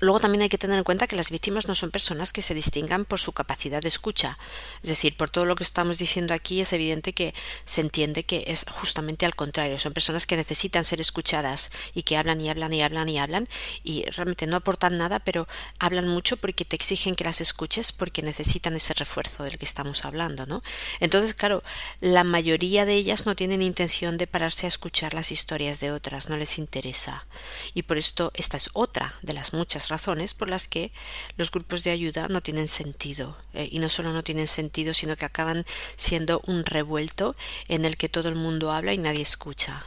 Luego 0.01 0.19
también 0.19 0.41
hay 0.43 0.49
que 0.49 0.57
tener 0.57 0.77
en 0.77 0.83
cuenta 0.83 1.07
que 1.07 1.15
las 1.15 1.29
víctimas 1.29 1.67
no 1.67 1.75
son 1.75 1.91
personas 1.91 2.31
que 2.31 2.41
se 2.41 2.53
distingan 2.53 3.05
por 3.05 3.19
su 3.19 3.33
capacidad 3.33 3.81
de 3.81 3.89
escucha. 3.89 4.37
Es 4.81 4.89
decir, 4.89 5.17
por 5.17 5.29
todo 5.29 5.45
lo 5.45 5.55
que 5.55 5.63
estamos 5.63 5.97
diciendo 5.97 6.33
aquí 6.33 6.61
es 6.61 6.71
evidente 6.73 7.13
que 7.13 7.33
se 7.65 7.81
entiende 7.81 8.23
que 8.23 8.45
es 8.47 8.65
justamente 8.69 9.25
al 9.25 9.35
contrario. 9.35 9.77
Son 9.79 9.93
personas 9.93 10.25
que 10.25 10.37
necesitan 10.37 10.85
ser 10.85 11.01
escuchadas 11.01 11.71
y 11.93 12.03
que 12.03 12.17
hablan 12.17 12.39
y 12.41 12.49
hablan 12.49 12.71
y 12.73 12.81
hablan 12.81 13.09
y 13.09 13.17
hablan 13.19 13.49
y 13.83 14.03
realmente 14.11 14.47
no 14.47 14.55
aportan 14.55 14.97
nada, 14.97 15.19
pero 15.19 15.47
hablan 15.79 16.07
mucho 16.07 16.37
porque 16.37 16.65
te 16.65 16.75
exigen 16.75 17.15
que 17.15 17.23
las 17.23 17.41
escuches 17.41 17.91
porque 17.91 18.21
necesitan 18.21 18.75
ese 18.75 18.93
refuerzo 18.93 19.43
del 19.43 19.57
que 19.57 19.65
estamos 19.65 20.05
hablando, 20.05 20.45
¿no? 20.45 20.63
Entonces, 20.99 21.33
claro, 21.33 21.63
la 21.99 22.23
mayoría 22.23 22.85
de 22.85 22.93
ellas 22.93 23.25
no 23.25 23.35
tienen 23.35 23.61
intención 23.61 24.17
de 24.17 24.27
pararse 24.27 24.65
a 24.65 24.69
escuchar 24.69 25.13
las 25.13 25.31
historias 25.31 25.79
de 25.79 25.91
otras, 25.91 26.29
no 26.29 26.37
les 26.37 26.57
interesa. 26.57 27.25
Y 27.73 27.83
por 27.83 27.97
esto 27.97 28.31
esta 28.35 28.57
es 28.57 28.69
otra 28.73 29.13
de 29.21 29.33
las 29.33 29.53
muchas 29.53 29.88
razones 29.89 30.33
por 30.33 30.47
las 30.47 30.67
que 30.67 30.91
los 31.35 31.51
grupos 31.51 31.83
de 31.83 31.91
ayuda 31.91 32.27
no 32.29 32.41
tienen 32.41 32.67
sentido. 32.67 33.37
Eh, 33.53 33.67
y 33.71 33.79
no 33.79 33.89
solo 33.89 34.13
no 34.13 34.23
tienen 34.23 34.47
sentido, 34.47 34.93
sino 34.93 35.17
que 35.17 35.25
acaban 35.25 35.65
siendo 35.97 36.41
un 36.45 36.65
revuelto 36.65 37.35
en 37.67 37.85
el 37.85 37.97
que 37.97 38.09
todo 38.09 38.29
el 38.29 38.35
mundo 38.35 38.71
habla 38.71 38.93
y 38.93 38.97
nadie 38.97 39.21
escucha. 39.21 39.83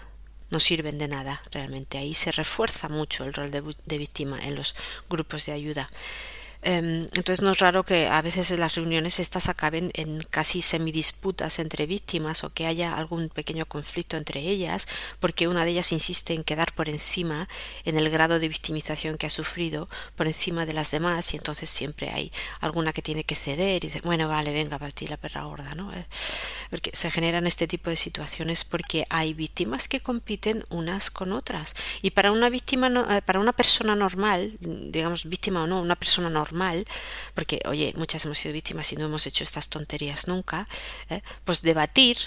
No 0.50 0.60
sirven 0.60 0.98
de 0.98 1.08
nada 1.08 1.42
realmente. 1.50 1.96
Ahí 1.96 2.14
se 2.14 2.32
refuerza 2.32 2.88
mucho 2.90 3.24
el 3.24 3.32
rol 3.32 3.50
de 3.50 3.98
víctima 3.98 4.38
en 4.44 4.54
los 4.54 4.74
grupos 5.08 5.46
de 5.46 5.52
ayuda. 5.52 5.90
Em, 6.64 7.08
entonces 7.14 7.42
no 7.42 7.50
es 7.50 7.58
raro 7.58 7.82
que 7.82 8.06
a 8.06 8.22
veces 8.22 8.56
las 8.56 8.76
reuniones 8.76 9.18
estas 9.18 9.48
acaben 9.48 9.90
en 9.94 10.20
casi 10.30 10.62
semidisputas 10.62 11.58
entre 11.58 11.86
víctimas 11.86 12.44
o 12.44 12.52
que 12.54 12.66
haya 12.66 12.94
algún 12.96 13.30
pequeño 13.30 13.66
conflicto 13.66 14.16
entre 14.16 14.38
ellas 14.38 14.86
porque 15.18 15.48
una 15.48 15.64
de 15.64 15.72
ellas 15.72 15.90
insiste 15.90 16.34
en 16.34 16.44
quedar 16.44 16.72
por 16.72 16.88
encima 16.88 17.48
en 17.84 17.96
el 17.96 18.08
grado 18.10 18.38
de 18.38 18.46
victimización 18.46 19.18
que 19.18 19.26
ha 19.26 19.30
sufrido 19.30 19.88
por 20.14 20.28
encima 20.28 20.64
de 20.64 20.72
las 20.72 20.92
demás 20.92 21.34
y 21.34 21.36
entonces 21.36 21.68
siempre 21.68 22.10
hay 22.10 22.30
alguna 22.60 22.92
que 22.92 23.02
tiene 23.02 23.24
que 23.24 23.34
ceder 23.34 23.82
y 23.82 23.88
dice 23.88 24.00
bueno 24.00 24.28
vale 24.28 24.52
venga 24.52 24.78
para 24.78 24.92
ti 24.92 25.08
la 25.08 25.16
perra 25.16 25.42
gorda 25.42 25.74
no 25.74 25.92
eh, 25.92 26.06
porque 26.70 26.92
se 26.94 27.10
generan 27.10 27.48
este 27.48 27.66
tipo 27.66 27.90
de 27.90 27.96
situaciones 27.96 28.62
porque 28.62 29.04
hay 29.10 29.34
víctimas 29.34 29.88
que 29.88 30.00
compiten 30.00 30.64
unas 30.70 31.10
con 31.10 31.32
otras. 31.32 31.74
Y 32.00 32.12
para 32.12 32.32
una 32.32 32.48
víctima 32.48 32.88
eh, 33.10 33.20
para 33.20 33.40
una 33.40 33.52
persona 33.52 33.94
normal 33.94 34.56
digamos 34.60 35.28
víctima 35.28 35.64
o 35.64 35.66
no 35.66 35.82
una 35.82 35.96
persona 35.96 36.30
normal 36.30 36.51
mal 36.52 36.86
porque, 37.34 37.60
oye, 37.66 37.92
muchas 37.96 38.24
hemos 38.24 38.38
sido 38.38 38.52
víctimas 38.52 38.92
y 38.92 38.96
no 38.96 39.06
hemos 39.06 39.26
hecho 39.26 39.44
estas 39.44 39.68
tonterías 39.68 40.28
nunca, 40.28 40.66
¿eh? 41.10 41.22
pues 41.44 41.62
debatir 41.62 42.18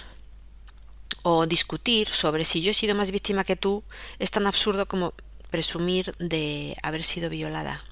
o 1.23 1.45
discutir 1.47 2.09
sobre 2.09 2.45
si 2.45 2.61
yo 2.61 2.71
he 2.71 2.73
sido 2.73 2.95
más 2.95 3.11
víctima 3.11 3.43
que 3.43 3.55
tú 3.55 3.83
es 4.19 4.31
tan 4.31 4.45
absurdo 4.47 4.87
como 4.87 5.13
presumir 5.49 6.15
de 6.19 6.75
haber 6.83 7.03
sido 7.03 7.29
violada. 7.29 7.83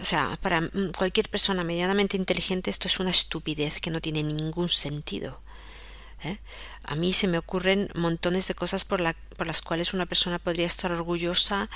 O 0.00 0.04
sea, 0.04 0.38
para 0.40 0.68
cualquier 0.96 1.28
persona 1.28 1.64
medianamente 1.64 2.16
inteligente 2.16 2.70
esto 2.70 2.88
es 2.88 3.00
una 3.00 3.10
estupidez 3.10 3.80
que 3.80 3.90
no 3.90 4.00
tiene 4.00 4.22
ningún 4.22 4.68
sentido. 4.68 5.40
¿Eh? 6.24 6.38
A 6.84 6.94
mí 6.94 7.12
se 7.12 7.28
me 7.28 7.38
ocurren 7.38 7.90
montones 7.94 8.48
de 8.48 8.54
cosas 8.54 8.84
por, 8.84 9.00
la, 9.00 9.14
por 9.36 9.46
las 9.46 9.62
cuales 9.62 9.94
una 9.94 10.06
persona 10.06 10.38
podría 10.38 10.66
estar 10.66 10.90
orgullosa 10.92 11.68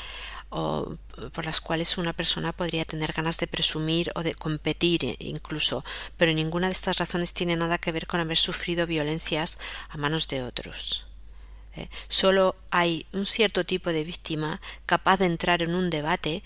o 0.49 0.97
por 1.33 1.45
las 1.45 1.61
cuales 1.61 1.99
una 1.99 2.13
persona 2.13 2.53
podría 2.53 2.85
tener 2.85 3.13
ganas 3.13 3.39
de 3.39 3.47
presumir 3.47 4.13
o 4.15 4.23
de 4.23 4.35
competir 4.35 5.17
incluso, 5.19 5.85
pero 6.17 6.33
ninguna 6.33 6.69
de 6.69 6.73
estas 6.73 6.99
razones 6.99 7.35
tiene 7.35 7.57
nada 7.57 7.79
que 7.79 7.93
ver 7.93 8.07
con 8.07 8.21
haber 8.21 8.37
sufrido 8.37 8.87
violencias 8.87 9.59
a 9.89 9.97
manos 9.97 10.29
de 10.29 10.43
otros. 10.43 11.07
¿eh? 11.75 11.89
Solo 12.09 12.57
hay 12.71 13.07
un 13.13 13.27
cierto 13.27 13.65
tipo 13.65 13.91
de 13.91 14.05
víctima 14.05 14.61
capaz 14.87 15.19
de 15.19 15.27
entrar 15.27 15.63
en 15.63 15.75
un 15.75 15.91
debate 15.91 16.43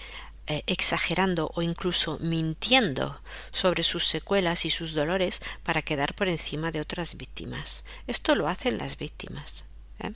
eh, 0.50 0.64
exagerando 0.66 1.48
o 1.54 1.62
incluso 1.62 2.18
mintiendo 2.18 3.20
sobre 3.52 3.84
sus 3.84 4.08
secuelas 4.08 4.64
y 4.64 4.72
sus 4.72 4.94
dolores 4.94 5.42
para 5.62 5.80
quedar 5.80 6.12
por 6.16 6.26
encima 6.26 6.72
de 6.72 6.80
otras 6.80 7.16
víctimas. 7.16 7.84
Esto 8.08 8.34
lo 8.34 8.48
hacen 8.48 8.76
las 8.76 8.96
víctimas. 8.96 9.62
¿eh? 10.00 10.12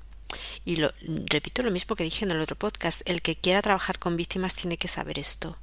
Y 0.65 0.75
lo, 0.75 0.93
repito 1.27 1.63
lo 1.63 1.71
mismo 1.71 1.95
que 1.95 2.03
dije 2.03 2.25
en 2.25 2.33
el 2.33 2.41
otro 2.41 2.57
podcast, 2.57 3.09
el 3.09 3.23
que 3.23 3.37
quiera 3.37 3.63
trabajar 3.63 4.01
con 4.01 4.17
víctimas 4.17 4.57
tiene 4.57 4.77
que 4.77 4.89
saber 4.89 5.21
esto 5.21 5.57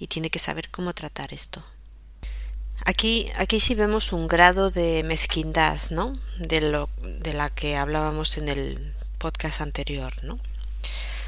y 0.00 0.08
tiene 0.08 0.28
que 0.28 0.40
saber 0.40 0.70
cómo 0.70 0.92
tratar 0.92 1.32
esto. 1.32 1.62
Aquí, 2.84 3.30
aquí 3.36 3.60
sí 3.60 3.76
vemos 3.76 4.12
un 4.12 4.26
grado 4.26 4.72
de 4.72 5.04
mezquindad, 5.04 5.78
¿no? 5.90 6.18
De, 6.40 6.62
lo, 6.62 6.90
de 7.00 7.32
la 7.32 7.48
que 7.48 7.76
hablábamos 7.76 8.38
en 8.38 8.48
el 8.48 8.92
podcast 9.18 9.60
anterior, 9.60 10.12
¿no? 10.24 10.40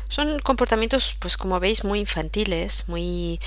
Son 0.08 0.40
comportamientos, 0.40 1.14
pues 1.18 1.36
como 1.36 1.60
veis, 1.60 1.84
muy 1.84 2.00
infantiles, 2.00 2.84
muy 2.88 3.40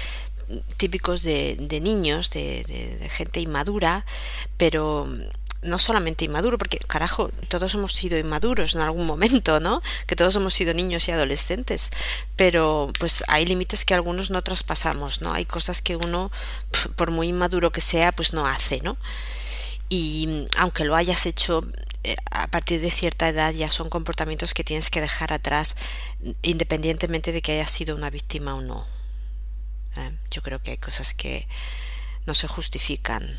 típicos 0.77 1.23
de, 1.23 1.55
de 1.59 1.79
niños, 1.79 2.29
de, 2.29 2.63
de, 2.99 3.09
gente 3.09 3.39
inmadura, 3.39 4.05
pero 4.57 5.07
no 5.61 5.77
solamente 5.77 6.25
inmaduro, 6.25 6.57
porque 6.57 6.77
carajo, 6.79 7.29
todos 7.47 7.73
hemos 7.75 7.93
sido 7.93 8.17
inmaduros 8.17 8.75
en 8.75 8.81
algún 8.81 9.05
momento, 9.05 9.59
¿no? 9.59 9.81
Que 10.07 10.15
todos 10.15 10.35
hemos 10.35 10.53
sido 10.53 10.73
niños 10.73 11.07
y 11.07 11.11
adolescentes, 11.11 11.91
pero 12.35 12.91
pues 12.99 13.23
hay 13.27 13.45
límites 13.45 13.85
que 13.85 13.93
algunos 13.93 14.31
no 14.31 14.41
traspasamos, 14.41 15.21
¿no? 15.21 15.33
Hay 15.33 15.45
cosas 15.45 15.81
que 15.81 15.95
uno, 15.95 16.31
por 16.95 17.11
muy 17.11 17.27
inmaduro 17.27 17.71
que 17.71 17.81
sea, 17.81 18.11
pues 18.11 18.33
no 18.33 18.47
hace, 18.47 18.81
¿no? 18.81 18.97
Y 19.93 20.47
aunque 20.57 20.85
lo 20.85 20.95
hayas 20.95 21.25
hecho 21.25 21.67
eh, 22.05 22.15
a 22.31 22.47
partir 22.47 22.79
de 22.79 22.91
cierta 22.91 23.27
edad 23.27 23.53
ya 23.53 23.69
son 23.69 23.89
comportamientos 23.89 24.53
que 24.53 24.63
tienes 24.63 24.89
que 24.89 25.01
dejar 25.01 25.33
atrás 25.33 25.75
independientemente 26.43 27.33
de 27.33 27.41
que 27.41 27.51
hayas 27.51 27.71
sido 27.71 27.93
una 27.97 28.09
víctima 28.09 28.55
o 28.55 28.61
no. 28.61 28.87
¿eh? 29.97 30.11
Yo 30.31 30.41
creo 30.41 30.63
que 30.63 30.71
hay 30.71 30.77
cosas 30.77 31.13
que 31.13 31.45
no 32.25 32.33
se 32.35 32.47
justifican 32.47 33.37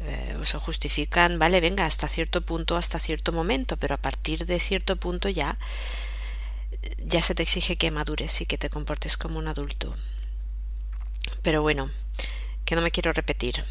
eh, 0.00 0.38
se 0.44 0.56
justifican, 0.56 1.38
vale, 1.38 1.60
venga, 1.60 1.84
hasta 1.84 2.08
cierto 2.08 2.40
punto, 2.40 2.78
hasta 2.78 2.98
cierto 2.98 3.32
momento, 3.32 3.76
pero 3.76 3.94
a 3.94 3.98
partir 3.98 4.46
de 4.46 4.58
cierto 4.58 4.96
punto 4.96 5.28
ya, 5.28 5.58
ya 6.96 7.20
se 7.20 7.34
te 7.34 7.42
exige 7.42 7.76
que 7.76 7.90
madures 7.90 8.40
y 8.40 8.46
que 8.46 8.56
te 8.56 8.70
comportes 8.70 9.18
como 9.18 9.38
un 9.38 9.48
adulto. 9.48 9.94
Pero 11.42 11.60
bueno, 11.60 11.90
que 12.64 12.76
no 12.76 12.80
me 12.80 12.90
quiero 12.90 13.12
repetir. 13.12 13.62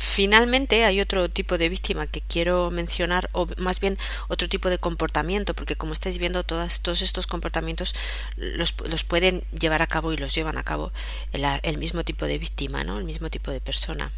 Finalmente 0.00 0.84
hay 0.84 1.00
otro 1.00 1.28
tipo 1.28 1.58
de 1.58 1.68
víctima 1.68 2.06
que 2.06 2.22
quiero 2.22 2.70
mencionar, 2.70 3.28
o 3.32 3.46
más 3.58 3.80
bien 3.80 3.96
otro 4.28 4.48
tipo 4.48 4.70
de 4.70 4.78
comportamiento, 4.78 5.54
porque 5.54 5.76
como 5.76 5.92
estáis 5.92 6.18
viendo, 6.18 6.42
todos 6.42 7.02
estos 7.02 7.26
comportamientos 7.26 7.94
los, 8.36 8.74
los 8.88 9.04
pueden 9.04 9.44
llevar 9.58 9.82
a 9.82 9.86
cabo 9.86 10.12
y 10.12 10.16
los 10.16 10.34
llevan 10.34 10.56
a 10.56 10.62
cabo 10.62 10.92
el, 11.32 11.44
el 11.62 11.78
mismo 11.78 12.02
tipo 12.02 12.26
de 12.26 12.38
víctima, 12.38 12.82
¿no? 12.82 12.98
el 12.98 13.04
mismo 13.04 13.28
tipo 13.30 13.50
de 13.50 13.60
persona. 13.60 14.10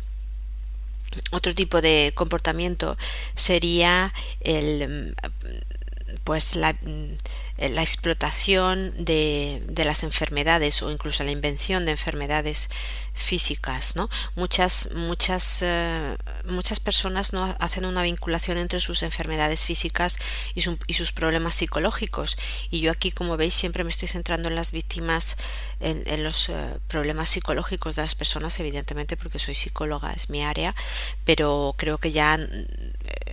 Otro 1.30 1.54
tipo 1.54 1.82
de 1.82 2.12
comportamiento 2.14 2.96
sería 3.34 4.14
el 4.40 5.14
pues 6.24 6.56
la, 6.56 6.74
la 7.58 7.82
explotación 7.82 8.92
de, 9.04 9.62
de, 9.68 9.84
las 9.84 10.02
enfermedades 10.02 10.82
o 10.82 10.90
incluso 10.90 11.22
la 11.22 11.30
invención 11.30 11.84
de 11.84 11.92
enfermedades 11.92 12.70
físicas 13.14 13.94
no 13.94 14.08
muchas 14.36 14.90
muchas 14.94 15.60
eh, 15.62 16.16
muchas 16.46 16.80
personas 16.80 17.32
no 17.32 17.54
hacen 17.60 17.84
una 17.84 18.02
vinculación 18.02 18.56
entre 18.56 18.80
sus 18.80 19.02
enfermedades 19.02 19.64
físicas 19.64 20.18
y, 20.54 20.62
su, 20.62 20.78
y, 20.86 20.94
sus 20.94 21.12
problemas 21.12 21.54
psicológicos. 21.54 22.38
Y 22.70 22.80
yo 22.80 22.90
aquí 22.90 23.12
como 23.12 23.36
veis 23.36 23.54
siempre 23.54 23.84
me 23.84 23.90
estoy 23.90 24.08
centrando 24.08 24.48
en 24.48 24.56
las 24.56 24.72
víctimas 24.72 25.36
en, 25.80 26.22
los 26.22 26.48
uh, 26.48 26.78
problemas 26.88 27.28
psicológicos 27.28 27.96
de 27.96 28.02
las 28.02 28.14
personas 28.14 28.58
evidentemente 28.60 29.16
porque 29.16 29.38
soy 29.38 29.54
psicóloga 29.54 30.12
es 30.12 30.30
mi 30.30 30.42
área 30.42 30.74
pero 31.24 31.74
creo 31.76 31.98
que 31.98 32.12
ya 32.12 32.38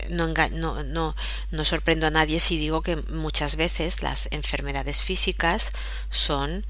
no, 0.10 0.28
no, 0.28 0.84
no, 0.84 1.16
no 1.52 1.66
sorprendo 1.66 2.08
a 2.08 2.12
nadie 2.12 2.40
si 2.40 2.58
digo 2.58 2.82
que 2.82 2.96
muchas 2.96 3.56
veces 3.56 4.02
las 4.04 4.28
enfermedades 4.32 5.02
físicas 5.02 5.72
son 6.10 6.66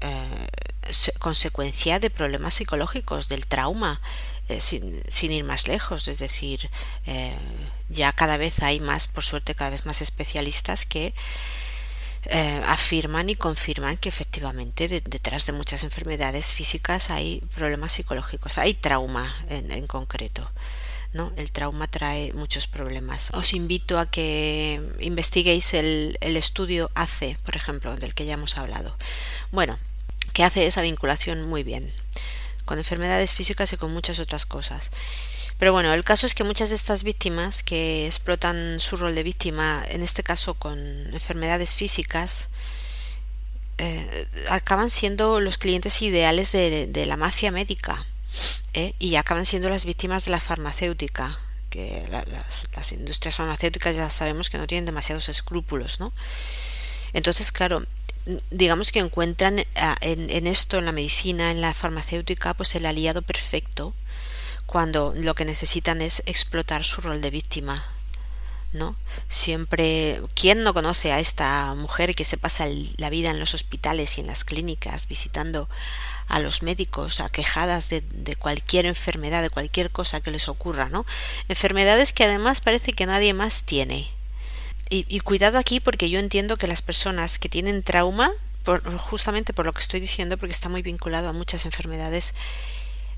eh, 0.00 0.48
consecuencia 1.18 1.98
de 1.98 2.10
problemas 2.10 2.54
psicológicos, 2.54 3.28
del 3.28 3.46
trauma, 3.46 4.00
eh, 4.48 4.60
sin, 4.60 5.02
sin, 5.10 5.32
ir 5.32 5.44
más 5.44 5.68
lejos. 5.68 6.08
Es 6.08 6.18
decir, 6.18 6.70
eh, 7.06 7.36
ya 7.88 8.12
cada 8.12 8.36
vez 8.36 8.62
hay 8.62 8.80
más, 8.80 9.08
por 9.08 9.24
suerte, 9.24 9.54
cada 9.54 9.70
vez 9.70 9.86
más 9.86 10.00
especialistas 10.00 10.86
que 10.86 11.14
eh, 12.24 12.62
afirman 12.66 13.30
y 13.30 13.36
confirman 13.36 13.96
que 13.96 14.08
efectivamente 14.08 14.88
de, 14.88 15.00
detrás 15.00 15.46
de 15.46 15.52
muchas 15.52 15.84
enfermedades 15.84 16.52
físicas 16.52 17.10
hay 17.10 17.40
problemas 17.54 17.92
psicológicos, 17.92 18.58
hay 18.58 18.74
trauma 18.74 19.34
en, 19.48 19.70
en 19.70 19.86
concreto. 19.86 20.50
¿No? 21.12 21.32
El 21.36 21.50
trauma 21.52 21.86
trae 21.86 22.32
muchos 22.34 22.66
problemas. 22.66 23.30
Os 23.32 23.54
invito 23.54 23.98
a 23.98 24.06
que 24.06 24.80
investiguéis 25.00 25.74
el, 25.74 26.18
estudio 26.20 26.90
ACE, 26.94 27.38
por 27.44 27.56
ejemplo, 27.56 27.96
del 27.96 28.14
que 28.14 28.26
ya 28.26 28.34
hemos 28.34 28.58
hablado. 28.58 28.96
Bueno, 29.50 29.78
que 30.32 30.44
hace 30.44 30.66
esa 30.66 30.82
vinculación 30.82 31.42
muy 31.42 31.62
bien, 31.62 31.90
con 32.64 32.78
enfermedades 32.78 33.32
físicas 33.32 33.72
y 33.72 33.76
con 33.76 33.92
muchas 33.92 34.18
otras 34.18 34.44
cosas. 34.46 34.90
Pero 35.58 35.72
bueno, 35.72 35.92
el 35.92 36.04
caso 36.04 36.26
es 36.26 36.34
que 36.34 36.44
muchas 36.44 36.68
de 36.68 36.76
estas 36.76 37.02
víctimas 37.02 37.62
que 37.62 38.06
explotan 38.06 38.78
su 38.78 38.96
rol 38.96 39.14
de 39.14 39.24
víctima, 39.24 39.82
en 39.88 40.02
este 40.02 40.22
caso 40.22 40.54
con 40.54 40.78
enfermedades 41.12 41.74
físicas, 41.74 42.48
eh, 43.78 44.28
acaban 44.50 44.90
siendo 44.90 45.40
los 45.40 45.58
clientes 45.58 46.02
ideales 46.02 46.52
de, 46.52 46.86
de 46.86 47.06
la 47.06 47.16
mafia 47.16 47.50
médica 47.50 48.06
¿eh? 48.74 48.94
y 48.98 49.16
acaban 49.16 49.46
siendo 49.46 49.68
las 49.70 49.84
víctimas 49.84 50.24
de 50.24 50.30
la 50.30 50.40
farmacéutica, 50.40 51.38
que 51.70 52.06
la, 52.10 52.24
las, 52.24 52.92
industrias 52.92 53.36
farmacéuticas 53.36 53.94
ya 53.94 54.10
sabemos 54.10 54.50
que 54.50 54.58
no 54.58 54.66
tienen 54.66 54.86
demasiados 54.86 55.28
escrúpulos, 55.28 56.00
¿no? 56.00 56.12
Entonces, 57.12 57.52
claro, 57.52 57.86
digamos 58.50 58.92
que 58.92 59.00
encuentran 59.00 59.60
en, 60.00 60.30
en 60.30 60.46
esto, 60.46 60.78
en 60.78 60.86
la 60.86 60.92
medicina, 60.92 61.50
en 61.50 61.60
la 61.60 61.74
farmacéutica, 61.74 62.54
pues 62.54 62.74
el 62.74 62.86
aliado 62.86 63.22
perfecto 63.22 63.94
cuando 64.68 65.14
lo 65.16 65.34
que 65.34 65.46
necesitan 65.46 66.02
es 66.02 66.22
explotar 66.26 66.84
su 66.84 67.00
rol 67.00 67.22
de 67.22 67.30
víctima, 67.30 67.86
¿no? 68.74 68.96
Siempre, 69.26 70.20
¿quién 70.34 70.62
no 70.62 70.74
conoce 70.74 71.10
a 71.10 71.20
esta 71.20 71.74
mujer 71.74 72.14
que 72.14 72.26
se 72.26 72.36
pasa 72.36 72.66
la 72.98 73.08
vida 73.08 73.30
en 73.30 73.40
los 73.40 73.54
hospitales 73.54 74.18
y 74.18 74.20
en 74.20 74.26
las 74.26 74.44
clínicas 74.44 75.08
visitando 75.08 75.70
a 76.28 76.40
los 76.40 76.62
médicos 76.62 77.20
aquejadas 77.20 77.88
de, 77.88 78.00
de 78.00 78.34
cualquier 78.34 78.86
enfermedad, 78.86 79.42
de 79.42 79.50
cualquier 79.50 79.90
cosa 79.90 80.20
que 80.20 80.30
les 80.30 80.48
ocurra, 80.48 80.88
¿no? 80.88 81.06
Enfermedades 81.48 82.12
que 82.12 82.24
además 82.24 82.60
parece 82.60 82.92
que 82.92 83.06
nadie 83.06 83.34
más 83.34 83.62
tiene. 83.62 84.08
Y, 84.90 85.20
cuidado 85.20 85.58
aquí 85.58 85.80
porque 85.80 86.08
yo 86.08 86.18
entiendo 86.18 86.56
que 86.56 86.66
las 86.66 86.80
personas 86.80 87.38
que 87.38 87.50
tienen 87.50 87.82
trauma, 87.82 88.30
por, 88.64 88.82
justamente 88.96 89.52
por 89.52 89.66
lo 89.66 89.74
que 89.74 89.80
estoy 89.80 90.00
diciendo, 90.00 90.38
porque 90.38 90.52
está 90.52 90.70
muy 90.70 90.80
vinculado 90.80 91.28
a 91.28 91.34
muchas 91.34 91.66
enfermedades 91.66 92.32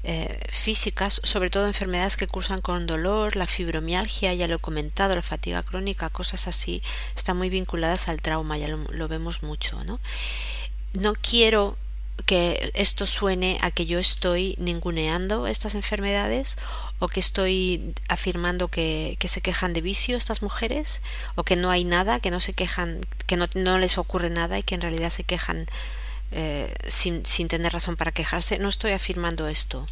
eh, 0.02 0.40
físicas, 0.50 1.20
sobre 1.22 1.48
todo 1.48 1.68
enfermedades 1.68 2.16
que 2.16 2.26
cursan 2.26 2.60
con 2.60 2.88
dolor, 2.88 3.36
la 3.36 3.46
fibromialgia, 3.46 4.34
ya 4.34 4.48
lo 4.48 4.56
he 4.56 4.58
comentado, 4.58 5.14
la 5.14 5.22
fatiga 5.22 5.62
crónica, 5.62 6.10
cosas 6.10 6.48
así, 6.48 6.82
están 7.14 7.36
muy 7.36 7.50
vinculadas 7.50 8.08
al 8.08 8.20
trauma, 8.20 8.58
ya 8.58 8.66
lo 8.66 9.08
vemos 9.08 9.44
mucho, 9.44 9.84
¿no? 9.84 10.00
No 10.92 11.12
quiero 11.14 11.76
que 12.22 12.72
esto 12.74 13.06
suene 13.06 13.58
a 13.62 13.70
que 13.70 13.86
yo 13.86 13.98
estoy 13.98 14.54
ninguneando 14.58 15.46
estas 15.46 15.74
enfermedades 15.74 16.56
o 16.98 17.08
que 17.08 17.20
estoy 17.20 17.94
afirmando 18.08 18.68
que, 18.68 19.16
que, 19.18 19.28
se 19.28 19.40
quejan 19.40 19.72
de 19.72 19.80
vicio 19.80 20.16
estas 20.16 20.42
mujeres 20.42 21.02
o 21.34 21.44
que 21.44 21.56
no 21.56 21.70
hay 21.70 21.84
nada, 21.84 22.20
que 22.20 22.30
no 22.30 22.40
se 22.40 22.52
quejan, 22.52 23.00
que 23.26 23.36
no, 23.36 23.46
no 23.54 23.78
les 23.78 23.98
ocurre 23.98 24.30
nada 24.30 24.58
y 24.58 24.62
que 24.62 24.74
en 24.74 24.80
realidad 24.80 25.10
se 25.10 25.24
quejan 25.24 25.66
eh, 26.32 26.72
sin, 26.86 27.26
sin 27.26 27.48
tener 27.48 27.72
razón 27.72 27.96
para 27.96 28.12
quejarse. 28.12 28.58
No 28.58 28.68
estoy 28.68 28.92
afirmando 28.92 29.48
esto. 29.48 29.86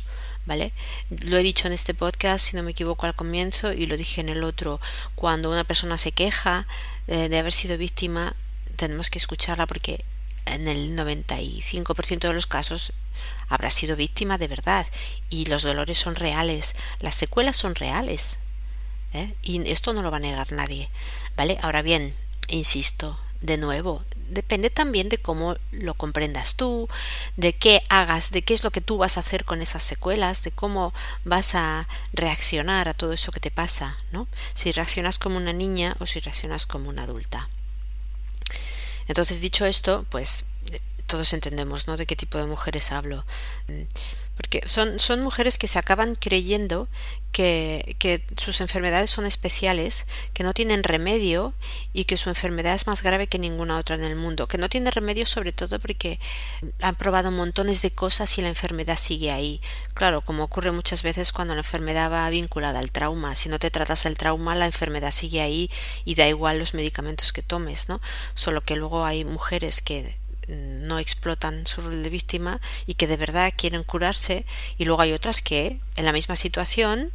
¿Vale? 0.47 0.73
Lo 1.11 1.37
he 1.37 1.43
dicho 1.43 1.67
en 1.67 1.75
este 1.75 1.93
podcast, 1.93 2.47
si 2.47 2.57
no 2.57 2.63
me 2.63 2.71
equivoco 2.71 3.05
al 3.05 3.15
comienzo, 3.15 3.75
y 3.75 3.85
lo 3.85 3.99
dije 3.99 4.23
en 4.23 4.31
el 4.31 4.43
otro. 4.45 4.81
Cuando 5.15 5.51
una 5.51 5.65
persona 5.65 5.99
se 5.99 6.13
queja 6.13 6.67
eh, 7.07 7.29
de 7.29 7.39
haber 7.39 7.53
sido 7.53 7.77
víctima, 7.77 8.35
tenemos 8.77 9.11
que 9.11 9.19
escucharla 9.19 9.67
porque 9.67 10.07
en 10.55 10.69
el 10.69 10.97
95% 10.97 12.21
de 12.21 12.35
los 12.35 12.47
casos 12.47 12.93
habrá 13.49 13.71
sido 13.71 13.97
víctima 13.97 14.39
de 14.39 14.49
verdad 14.49 14.87
y 15.31 15.47
los 15.47 15.63
dolores 15.63 15.99
son 15.99 16.15
reales, 16.15 16.75
las 17.01 17.15
secuelas 17.15 17.57
son 17.57 17.75
reales. 17.75 18.39
¿eh? 19.13 19.35
Y 19.43 19.69
esto 19.71 19.93
no 19.93 20.03
lo 20.03 20.11
va 20.11 20.19
a 20.19 20.21
negar 20.21 20.53
nadie. 20.53 20.91
¿Vale? 21.37 21.59
Ahora 21.63 21.83
bien, 21.83 22.15
insisto, 22.49 23.19
de 23.41 23.57
nuevo, 23.57 24.05
depende 24.31 24.69
también 24.71 25.09
de 25.09 25.19
cómo 25.19 25.57
lo 25.71 25.95
comprendas 25.95 26.57
tú, 26.57 26.89
de 27.37 27.53
qué 27.53 27.81
hagas, 27.89 28.31
de 28.31 28.43
qué 28.43 28.55
es 28.55 28.65
lo 28.65 28.71
que 28.71 28.81
tú 28.81 28.99
vas 28.99 29.17
a 29.17 29.21
hacer 29.21 29.45
con 29.45 29.63
esas 29.63 29.83
secuelas, 29.83 30.43
de 30.43 30.51
cómo 30.51 30.93
vas 31.25 31.55
a 31.55 31.89
reaccionar 32.13 32.89
a 32.89 32.95
todo 32.95 33.13
eso 33.13 33.33
que 33.33 33.41
te 33.41 33.51
pasa, 33.51 33.97
¿no? 34.13 34.27
Si 34.55 34.73
reaccionas 34.73 35.19
como 35.19 35.37
una 35.37 35.53
niña 35.53 35.97
o 36.01 36.07
si 36.07 36.21
reaccionas 36.21 36.67
como 36.67 36.89
una 36.89 37.05
adulta. 37.05 37.49
Entonces, 39.09 39.41
dicho 39.41 39.67
esto, 39.67 40.07
pues 40.11 40.47
todos 41.07 41.33
entendemos, 41.33 41.87
¿no? 41.87 41.97
De 41.97 42.07
qué 42.07 42.15
tipo 42.15 42.39
de 42.39 42.45
mujeres 42.45 42.93
hablo 42.93 43.25
porque 44.39 44.63
son, 44.67 45.01
son 45.01 45.21
mujeres 45.21 45.59
que 45.59 45.67
se 45.67 45.81
acaban 45.81 46.15
creyendo 46.15 46.87
que, 47.33 47.97
que, 47.99 48.25
sus 48.37 48.61
enfermedades 48.61 49.11
son 49.11 49.27
especiales, 49.27 50.07
que 50.33 50.45
no 50.45 50.55
tienen 50.55 50.85
remedio 50.85 51.55
y 51.93 52.05
que 52.05 52.17
su 52.17 52.29
enfermedad 52.29 52.77
es 52.77 52.87
más 52.87 53.03
grave 53.03 53.27
que 53.27 53.41
ninguna 53.41 53.77
otra 53.77 53.97
en 53.97 54.05
el 54.05 54.15
mundo, 54.15 54.47
que 54.47 54.57
no 54.57 54.69
tiene 54.69 54.93
remedio 54.93 55.27
sobre 55.27 55.51
todo 55.51 55.81
porque 55.81 56.21
han 56.81 56.95
probado 56.95 57.33
montones 57.33 57.83
de 57.83 57.91
cosas 57.91 58.39
y 58.39 58.43
la 58.43 58.49
enfermedad 58.49 58.97
sigue 58.97 59.33
ahí. 59.33 59.61
Claro, 59.95 60.21
como 60.21 60.45
ocurre 60.45 60.71
muchas 60.71 61.03
veces 61.03 61.33
cuando 61.33 61.57
la 61.57 61.63
enfermedad 61.63 62.09
va 62.09 62.31
vinculada 62.31 62.79
al 62.79 62.93
trauma, 62.93 63.35
si 63.35 63.49
no 63.49 63.59
te 63.59 63.73
tratas 63.73 64.07
el 64.07 64.17
trauma, 64.17 64.55
la 64.55 64.67
enfermedad 64.67 65.11
sigue 65.11 65.41
ahí 65.41 65.69
y 66.05 66.15
da 66.15 66.29
igual 66.29 66.61
los 66.61 66.75
medicamentos 66.75 67.33
que 67.33 67.43
tomes, 67.43 67.89
¿no? 67.89 68.01
Solo 68.35 68.61
que 68.61 68.77
luego 68.77 69.05
hay 69.05 69.25
mujeres 69.25 69.81
que 69.81 70.17
no 70.49 70.99
explotan 70.99 71.67
su 71.67 71.81
rol 71.81 72.03
de 72.03 72.11
víctima 72.11 72.61
y 72.87 72.95
que 72.95 73.07
de 73.07 73.17
verdad 73.17 73.53
quieren 73.57 73.85
curarse 73.85 74.45
y 74.79 74.85
luego 74.85 75.03
hay 75.03 75.13
otras 75.13 75.43
que 75.43 75.79
en 75.97 76.05
la 76.05 76.13
misma 76.13 76.37
situación 76.37 77.13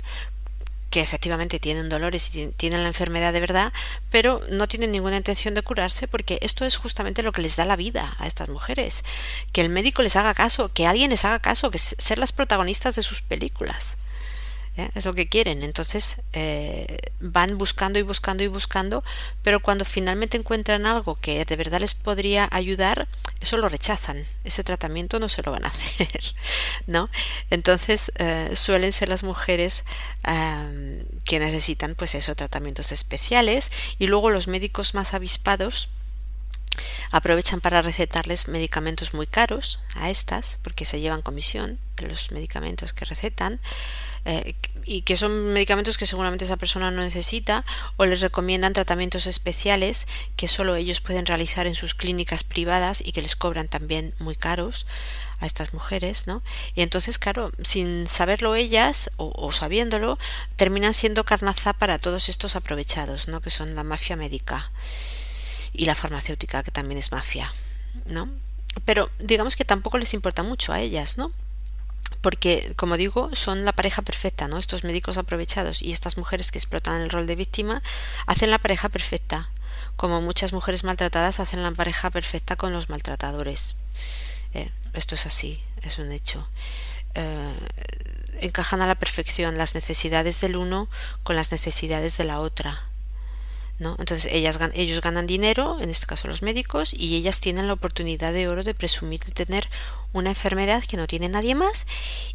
que 0.93 1.01
efectivamente 1.01 1.59
tienen 1.59 1.89
dolores 1.89 2.35
y 2.35 2.49
tienen 2.49 2.83
la 2.83 2.87
enfermedad 2.87 3.33
de 3.33 3.39
verdad, 3.39 3.73
pero 4.11 4.43
no 4.51 4.67
tienen 4.67 4.91
ninguna 4.91 5.17
intención 5.17 5.55
de 5.55 5.63
curarse 5.63 6.07
porque 6.07 6.37
esto 6.43 6.65
es 6.65 6.77
justamente 6.77 7.23
lo 7.23 7.31
que 7.31 7.41
les 7.41 7.55
da 7.55 7.65
la 7.65 7.75
vida 7.75 8.15
a 8.19 8.27
estas 8.27 8.47
mujeres, 8.47 9.03
que 9.51 9.61
el 9.61 9.69
médico 9.69 10.03
les 10.03 10.15
haga 10.15 10.35
caso, 10.35 10.71
que 10.71 10.85
alguien 10.85 11.09
les 11.09 11.25
haga 11.25 11.39
caso, 11.39 11.71
que 11.71 11.79
ser 11.79 12.19
las 12.19 12.31
protagonistas 12.31 12.95
de 12.95 13.01
sus 13.01 13.23
películas. 13.23 13.97
¿Eh? 14.77 14.89
es 14.95 15.05
lo 15.05 15.13
que 15.13 15.27
quieren. 15.27 15.63
Entonces 15.63 16.17
eh, 16.33 16.97
van 17.19 17.57
buscando 17.57 17.99
y 17.99 18.01
buscando 18.01 18.43
y 18.43 18.47
buscando, 18.47 19.03
pero 19.41 19.61
cuando 19.61 19.85
finalmente 19.85 20.37
encuentran 20.37 20.85
algo 20.85 21.15
que 21.15 21.43
de 21.45 21.55
verdad 21.55 21.79
les 21.79 21.93
podría 21.93 22.47
ayudar, 22.51 23.07
eso 23.41 23.57
lo 23.57 23.69
rechazan. 23.69 24.25
Ese 24.43 24.63
tratamiento 24.63 25.19
no 25.19 25.29
se 25.29 25.43
lo 25.43 25.51
van 25.51 25.65
a 25.65 25.67
hacer, 25.69 26.35
¿no? 26.87 27.09
Entonces 27.49 28.11
eh, 28.17 28.51
suelen 28.55 28.93
ser 28.93 29.09
las 29.09 29.23
mujeres 29.23 29.83
que 31.25 31.39
necesitan, 31.39 31.95
pues 31.95 32.15
eso, 32.15 32.33
tratamientos 32.33 32.93
especiales 32.93 33.71
y 33.99 34.07
luego 34.07 34.29
los 34.29 34.47
médicos 34.47 34.93
más 34.93 35.13
avispados 35.13 35.89
aprovechan 37.11 37.61
para 37.61 37.81
recetarles 37.81 38.47
medicamentos 38.47 39.13
muy 39.13 39.27
caros 39.27 39.79
a 39.95 40.09
estas, 40.09 40.59
porque 40.61 40.85
se 40.85 40.99
llevan 40.99 41.21
comisión 41.21 41.79
de 41.97 42.07
los 42.07 42.31
medicamentos 42.31 42.93
que 42.93 43.05
recetan, 43.05 43.59
eh, 44.25 44.55
y 44.85 45.01
que 45.01 45.17
son 45.17 45.53
medicamentos 45.53 45.97
que 45.97 46.05
seguramente 46.05 46.45
esa 46.45 46.57
persona 46.57 46.91
no 46.91 47.01
necesita, 47.01 47.65
o 47.97 48.05
les 48.05 48.21
recomiendan 48.21 48.73
tratamientos 48.73 49.27
especiales 49.27 50.07
que 50.35 50.47
solo 50.47 50.75
ellos 50.75 51.01
pueden 51.01 51.25
realizar 51.25 51.67
en 51.67 51.75
sus 51.75 51.93
clínicas 51.93 52.43
privadas 52.43 53.01
y 53.05 53.11
que 53.11 53.21
les 53.21 53.35
cobran 53.35 53.67
también 53.67 54.13
muy 54.19 54.35
caros 54.35 54.85
a 55.39 55.45
estas 55.45 55.73
mujeres, 55.73 56.25
¿no? 56.25 56.41
Y 56.73 56.81
entonces, 56.81 57.19
claro, 57.19 57.51
sin 57.63 58.07
saberlo 58.07 58.55
ellas 58.55 59.11
o, 59.17 59.51
sabiéndolo, 59.51 60.17
terminan 60.55 60.93
siendo 60.93 61.25
carnaza 61.25 61.73
para 61.73 61.99
todos 61.99 62.29
estos 62.29 62.55
aprovechados, 62.55 63.27
¿no? 63.27 63.41
Que 63.41 63.49
son 63.49 63.75
la 63.75 63.83
mafia 63.83 64.15
médica 64.15 64.71
y 65.73 65.85
la 65.85 65.95
farmacéutica, 65.95 66.63
que 66.63 66.71
también 66.71 66.97
es 66.97 67.11
mafia, 67.11 67.53
¿no? 68.05 68.29
Pero 68.85 69.09
digamos 69.19 69.55
que 69.55 69.65
tampoco 69.65 69.97
les 69.97 70.13
importa 70.13 70.43
mucho 70.43 70.73
a 70.73 70.79
ellas, 70.79 71.17
¿no? 71.17 71.31
Porque, 72.21 72.73
como 72.75 72.97
digo, 72.97 73.29
son 73.33 73.65
la 73.65 73.73
pareja 73.73 74.01
perfecta, 74.01 74.47
¿no? 74.47 74.57
Estos 74.57 74.83
médicos 74.83 75.17
aprovechados 75.17 75.81
y 75.81 75.91
estas 75.91 76.17
mujeres 76.17 76.51
que 76.51 76.57
explotan 76.57 77.01
el 77.01 77.09
rol 77.09 77.27
de 77.27 77.35
víctima 77.35 77.81
hacen 78.25 78.51
la 78.51 78.59
pareja 78.59 78.89
perfecta, 78.89 79.49
como 79.95 80.21
muchas 80.21 80.53
mujeres 80.53 80.83
maltratadas 80.83 81.39
hacen 81.39 81.63
la 81.63 81.71
pareja 81.71 82.09
perfecta 82.09 82.55
con 82.55 82.71
los 82.71 82.89
maltratadores. 82.89 83.75
Eh, 84.53 84.71
esto 84.93 85.15
es 85.15 85.25
así, 85.25 85.63
es 85.81 85.97
un 85.97 86.11
hecho. 86.11 86.47
Eh, 87.15 87.53
encajan 88.41 88.81
a 88.81 88.87
la 88.87 88.95
perfección 88.95 89.57
las 89.57 89.75
necesidades 89.75 90.41
del 90.41 90.55
uno 90.55 90.89
con 91.23 91.35
las 91.35 91.51
necesidades 91.51 92.17
de 92.17 92.23
la 92.25 92.39
otra. 92.39 92.83
¿No? 93.83 93.95
Entonces 93.99 94.31
ellas, 94.33 94.57
ellos 94.73 95.01
ganan 95.01 95.27
dinero, 95.27 95.77
en 95.79 95.91
este 95.91 96.07
caso 96.07 96.27
los 96.27 96.41
médicos, 96.41 96.93
y 96.93 97.15
ellas 97.15 97.39
tienen 97.39 97.67
la 97.67 97.73
oportunidad 97.73 98.33
de 98.33 98.47
oro 98.47 98.63
de 98.63 98.73
presumir 98.73 99.19
de 99.19 99.31
tener 99.31 99.69
una 100.13 100.29
enfermedad 100.29 100.83
que 100.83 100.97
no 100.97 101.05
tiene 101.05 101.29
nadie 101.29 101.53
más 101.53 101.85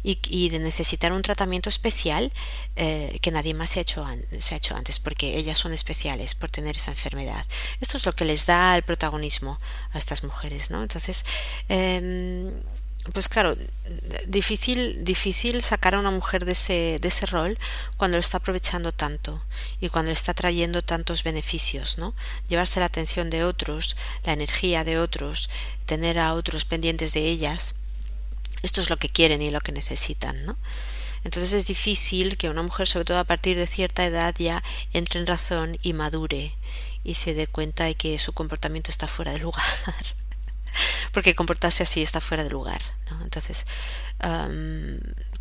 y, 0.03 0.49
de 0.49 0.59
necesitar 0.59 1.11
un 1.11 1.21
tratamiento 1.21 1.69
especial 1.69 2.31
eh, 2.75 3.19
que 3.21 3.31
nadie 3.31 3.53
más 3.53 3.71
se 3.71 3.79
ha, 3.79 3.81
hecho, 3.81 4.05
se 4.39 4.53
ha 4.53 4.57
hecho 4.57 4.75
antes, 4.75 4.99
porque 4.99 5.37
ellas 5.37 5.57
son 5.57 5.73
especiales 5.73 6.35
por 6.35 6.49
tener 6.49 6.75
esa 6.77 6.91
enfermedad. 6.91 7.45
Esto 7.81 7.97
es 7.97 8.05
lo 8.05 8.13
que 8.13 8.25
les 8.25 8.45
da 8.45 8.75
el 8.77 8.83
protagonismo 8.83 9.59
a 9.91 9.97
estas 9.97 10.23
mujeres, 10.23 10.69
¿no? 10.71 10.81
Entonces, 10.83 11.25
eh, 11.67 12.51
pues 13.13 13.27
claro, 13.27 13.55
difícil, 14.27 15.03
difícil 15.03 15.61
sacar 15.63 15.95
a 15.95 15.99
una 15.99 16.11
mujer 16.11 16.45
de 16.45 16.51
ese, 16.53 16.99
de 16.99 17.07
ese 17.07 17.25
rol 17.25 17.57
cuando 17.97 18.17
lo 18.17 18.21
está 18.21 18.37
aprovechando 18.37 18.91
tanto 18.91 19.41
y 19.79 19.89
cuando 19.89 20.09
le 20.09 20.13
está 20.13 20.33
trayendo 20.33 20.81
tantos 20.81 21.23
beneficios, 21.23 21.97
¿no? 21.97 22.13
Llevarse 22.47 22.79
la 22.79 22.87
atención 22.87 23.29
de 23.29 23.43
otros, 23.43 23.95
la 24.23 24.33
energía 24.33 24.83
de 24.83 24.99
otros, 24.99 25.49
tener 25.85 26.19
a 26.19 26.33
otros 26.33 26.65
pendientes 26.65 27.13
de 27.13 27.21
ellas. 27.21 27.75
Esto 28.61 28.81
es 28.81 28.89
lo 28.89 28.97
que 28.97 29.09
quieren 29.09 29.41
y 29.41 29.51
lo 29.51 29.61
que 29.61 29.71
necesitan, 29.71 30.45
¿no? 30.45 30.57
Entonces 31.23 31.53
es 31.53 31.67
difícil 31.67 32.37
que 32.37 32.49
una 32.49 32.63
mujer, 32.63 32.87
sobre 32.87 33.05
todo 33.05 33.19
a 33.19 33.25
partir 33.25 33.57
de 33.57 33.67
cierta 33.67 34.05
edad, 34.05 34.33
ya 34.37 34.63
entre 34.93 35.19
en 35.19 35.27
razón 35.27 35.77
y 35.81 35.93
madure 35.93 36.53
y 37.03 37.15
se 37.15 37.33
dé 37.33 37.47
cuenta 37.47 37.85
de 37.85 37.95
que 37.95 38.17
su 38.19 38.33
comportamiento 38.33 38.91
está 38.91 39.07
fuera 39.07 39.31
de 39.31 39.39
lugar 39.39 39.63
porque 41.11 41.35
comportarse 41.35 41.83
así 41.83 42.01
está 42.01 42.21
fuera 42.21 42.43
de 42.43 42.49
lugar. 42.49 42.81
¿no? 43.09 43.21
Entonces, 43.23 43.65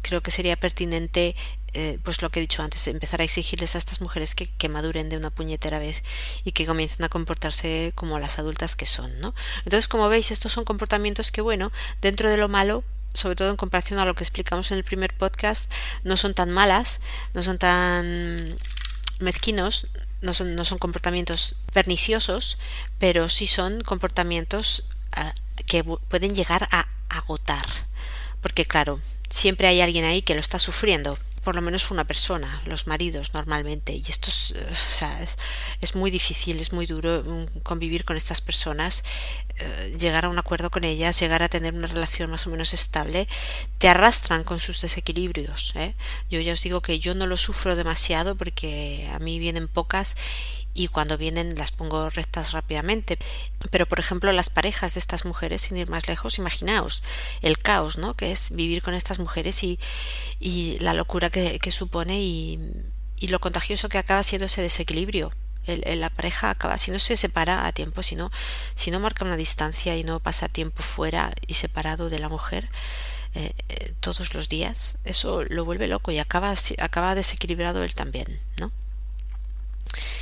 creo 0.03 0.23
que 0.23 0.31
sería 0.31 0.57
pertinente, 0.57 1.35
eh, 1.75 1.99
pues 2.03 2.23
lo 2.23 2.31
que 2.31 2.41
he 2.41 2.43
dicho 2.43 2.63
antes, 2.63 2.87
empezar 2.87 3.21
a 3.21 3.25
exigirles 3.25 3.75
a 3.75 3.79
estas 3.79 4.01
mujeres 4.01 4.35
que, 4.35 4.47
que, 4.47 4.69
maduren 4.69 5.09
de 5.09 5.17
una 5.17 5.31
puñetera 5.31 5.79
vez 5.79 6.03
y 6.45 6.53
que 6.53 6.67
comiencen 6.67 7.05
a 7.05 7.09
comportarse 7.09 7.93
como 7.95 8.19
las 8.19 8.39
adultas 8.39 8.77
que 8.77 8.87
son. 8.87 9.21
¿no? 9.21 9.35
Entonces, 9.65 9.89
como 9.89 10.09
veis, 10.09 10.31
estos 10.31 10.53
son 10.53 10.65
comportamientos 10.65 11.31
que, 11.31 11.41
bueno, 11.41 11.73
dentro 12.01 12.31
de 12.31 12.37
lo 12.37 12.49
malo, 12.49 12.85
sobre 13.15 13.37
todo 13.37 13.51
en 13.51 13.57
comparación 13.57 13.99
a 13.99 14.05
lo 14.05 14.15
que 14.15 14.25
explicamos 14.25 14.71
en 14.71 14.79
el 14.79 14.85
primer 14.85 15.15
podcast, 15.15 15.71
no 16.05 16.17
son 16.17 16.35
tan 16.35 16.51
malas, 16.51 17.01
no 17.35 17.43
son 17.43 17.59
tan 17.59 18.57
mezquinos, 19.19 19.89
no 20.21 20.35
son, 20.35 20.55
no 20.55 20.65
son 20.65 20.79
comportamientos 20.79 21.57
perniciosos, 21.73 22.59
pero 22.99 23.29
sí 23.29 23.47
son 23.47 23.81
comportamientos 23.81 24.85
que 25.67 25.85
pueden 25.85 26.35
llegar 26.35 26.67
a 26.71 26.87
agotar. 27.09 27.67
Porque 28.41 28.65
claro, 28.65 29.01
siempre 29.29 29.69
hay 29.69 29.81
alguien 29.81 30.05
ahí 30.05 30.23
que 30.23 30.35
lo 30.35 30.41
está 30.41 30.59
sufriendo, 30.59 31.19
por 31.43 31.55
lo 31.55 31.63
menos 31.63 31.91
una 31.91 32.05
persona, 32.05 32.61
los 32.67 32.87
maridos 32.87 33.33
normalmente. 33.35 33.93
Y 33.93 34.05
esto 34.09 34.31
es, 34.31 34.53
eh, 34.55 35.27
es, 35.81 35.95
muy 35.95 36.11
difícil, 36.11 36.61
es 36.61 36.73
muy 36.73 36.87
duro 36.87 37.23
mm, 37.25 37.61
convivir 37.61 38.05
con 38.05 38.17
estas 38.17 38.41
personas, 38.41 39.03
eh, 39.57 39.97
llegar 39.99 40.27
a 40.27 40.29
un 40.29 40.39
acuerdo 40.39 40.71
con 40.71 40.85
ellas, 40.85 41.19
llegar 41.19 41.43
a 41.43 41.49
tener 41.49 41.75
una 41.75 41.87
relación 41.87 42.31
más 42.31 42.47
o 42.47 42.51
menos 42.51 42.75
estable. 42.75 43.29
Te 43.79 43.89
arrastran 43.89 44.45
con 44.45 44.61
sus 44.61 44.81
desequilibrios. 44.81 45.73
¿eh? 45.77 45.95
Yo 46.31 46.41
ya 46.41 46.53
os 46.53 46.63
digo 46.63 46.83
que 46.83 46.99
yo 46.99 47.15
no 47.15 47.27
lo 47.27 47.37
sufro 47.37 47.77
demasiado 47.77 48.35
porque 48.35 49.09
a 49.13 49.19
mí 49.19 49.39
vienen 49.39 49.69
pocas 49.69 50.17
y 50.79 50.87
cuando 50.87 51.19
vienen 51.19 51.57
las 51.57 51.73
pongo 51.73 52.09
rectas 52.09 52.53
rápidamente. 52.53 53.19
Pero 53.71 53.87
por 53.87 53.99
ejemplo 53.99 54.33
las 54.33 54.49
parejas 54.49 54.95
de 54.95 55.01
estas 55.01 55.25
mujeres, 55.25 55.63
sin 55.63 55.77
ir 55.77 55.91
más 55.91 56.07
lejos, 56.07 56.39
imaginaos 56.39 57.03
el 57.43 57.59
caos, 57.59 57.99
¿no? 57.99 58.15
Que 58.15 58.31
es 58.31 58.53
vivir 58.53 58.81
con 58.83 58.95
estas 58.95 59.19
mujeres 59.19 59.65
y, 59.65 59.81
y 60.39 60.79
la 60.79 60.95
locura 60.95 61.31
que, 61.31 61.59
supone 61.73 62.21
y, 62.21 62.61
y, 63.19 63.29
lo 63.29 63.41
contagioso 63.41 63.89
que 63.89 63.99
acaba 63.99 64.23
siendo 64.23 64.47
ese 64.47 64.63
desequilibrio. 64.63 65.33
La 65.67 66.09
pareja 66.09 66.49
acaba, 66.49 66.79
si 66.79 66.91
no 66.91 66.99
se 66.99 67.19
separa 67.19 67.67
a 67.67 67.73
tiempo, 67.73 68.03
si 68.03 68.17
no, 68.17 68.31
si 68.75 68.91
no 68.91 69.01
marca 69.01 69.27
una 69.27 69.37
distancia 69.37 69.97
y 69.97 70.03
no 70.03 70.19
pasa 70.19 70.49
tiempo 70.49 70.83
fuera 70.83 71.35
y 71.47 71.55
separado 71.55 72.09
de 72.09 72.19
la 72.19 72.31
mujer, 72.31 72.71
eh, 73.35 73.53
eh, 73.69 73.93
todos 74.01 74.33
los 74.33 74.49
días, 74.49 74.97
eso 75.05 75.45
lo 75.45 75.67
vuelve 75.67 75.87
loco 75.87 76.11
y 76.11 76.19
acaba, 76.19 76.55
acaba 76.79 77.15
desequilibrado 77.15 77.85
él 77.85 77.95
también, 77.95 78.41
¿no? 78.59 78.73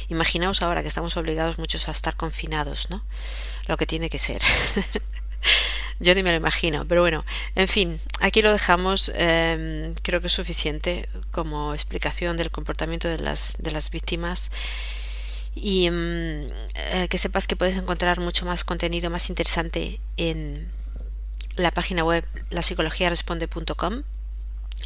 Imaginaos 0.09 0.63
ahora 0.63 0.83
que 0.83 0.89
estamos 0.89 1.17
obligados 1.17 1.59
muchos 1.59 1.89
a 1.89 1.91
estar 1.93 2.17
confinados, 2.17 2.91
¿no? 2.91 3.05
Lo 3.67 3.77
que 3.77 3.87
tiene 3.87 4.11
que 4.11 4.19
ser. 4.19 4.43
Yo 5.99 6.15
ni 6.15 6.23
me 6.23 6.31
lo 6.31 6.37
imagino, 6.37 6.87
pero 6.87 7.01
bueno, 7.01 7.25
en 7.55 7.69
fin, 7.69 8.01
aquí 8.21 8.43
lo 8.43 8.53
dejamos. 8.53 9.11
Em, 9.15 9.95
creo 10.03 10.21
que 10.21 10.27
es 10.27 10.33
suficiente 10.33 11.09
como 11.31 11.73
explicación 11.73 12.37
del 12.37 12.51
comportamiento 12.51 13.09
de 13.09 13.19
las, 13.19 13.57
de 13.59 13.71
las 13.71 13.91
víctimas 13.91 14.51
y 15.55 15.87
em, 15.87 16.49
eh, 16.75 17.09
que 17.09 17.19
sepas 17.19 17.47
que 17.47 17.57
puedes 17.57 17.77
encontrar 17.77 18.21
mucho 18.21 18.45
más 18.45 18.63
contenido 18.63 19.09
más 19.11 19.31
interesante 19.31 20.01
en 20.19 20.71
la 21.57 21.71
página 21.71 22.05
web 22.05 22.25
lapsicologiaresponde.com 22.51 24.03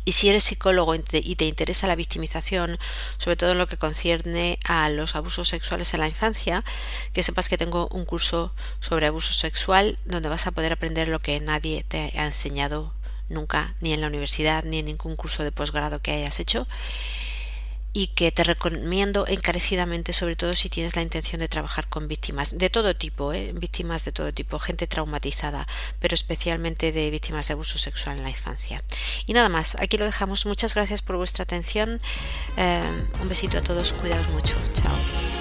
y 0.05 0.12
si 0.12 0.29
eres 0.29 0.44
psicólogo 0.44 0.94
y 0.94 1.37
te 1.37 1.44
interesa 1.44 1.87
la 1.87 1.94
victimización, 1.94 2.79
sobre 3.18 3.37
todo 3.37 3.53
en 3.53 3.59
lo 3.59 3.66
que 3.66 3.76
concierne 3.76 4.59
a 4.64 4.88
los 4.88 5.14
abusos 5.14 5.48
sexuales 5.48 5.92
en 5.94 6.00
la 6.00 6.09
infancia, 6.09 6.64
que 7.12 7.22
sepas 7.22 7.48
que 7.48 7.59
tengo 7.59 7.88
un 7.88 8.05
curso 8.05 8.53
sobre 8.81 9.07
abuso 9.07 9.33
sexual 9.35 9.98
donde 10.07 10.29
vas 10.29 10.46
a 10.46 10.53
poder 10.53 10.72
aprender 10.72 11.09
lo 11.09 11.20
que 11.20 11.38
nadie 11.40 11.85
te 11.87 12.12
ha 12.16 12.26
enseñado 12.26 12.92
nunca, 13.29 13.74
ni 13.81 13.92
en 13.92 14.00
la 14.00 14.09
universidad, 14.09 14.64
ni 14.64 14.79
en 14.81 14.87
ningún 14.87 15.16
curso 15.16 15.44
de 15.44 15.53
posgrado 15.53 16.00
que 16.00 16.12
hayas 16.12 16.40
hecho 16.40 16.66
y 17.92 18.09
que 18.09 18.31
te 18.31 18.44
recomiendo 18.44 19.26
encarecidamente, 19.26 20.12
sobre 20.12 20.37
todo 20.37 20.55
si 20.55 20.68
tienes 20.68 20.96
la 20.96 21.03
intención 21.03 21.40
de 21.40 21.48
trabajar 21.48 21.88
con 21.88 22.09
víctimas 22.09 22.57
de 22.57 22.70
todo 22.70 22.94
tipo, 22.94 23.33
¿eh? 23.33 23.53
víctimas 23.55 24.05
de 24.05 24.12
todo 24.12 24.33
tipo, 24.33 24.59
gente 24.59 24.87
traumatizada, 24.87 25.66
pero 25.98 26.14
especialmente 26.14 26.92
de 26.92 27.11
víctimas 27.11 27.48
de 27.48 27.55
abuso 27.55 27.79
sexual 27.79 28.18
en 28.18 28.24
la 28.24 28.31
infancia. 28.31 28.83
Y 29.26 29.33
nada 29.33 29.48
más, 29.48 29.76
aquí 29.81 29.96
lo 29.96 30.05
dejamos. 30.05 30.46
Muchas 30.46 30.74
gracias 30.74 31.03
por 31.03 31.16
vuestra 31.16 31.42
atención. 31.42 32.00
Eh, 32.57 32.83
un 33.20 33.29
besito 33.29 33.59
a 33.59 33.62
todos, 33.62 33.92
cuidaos 33.92 34.33
mucho. 34.33 34.57
Chao. 34.74 35.39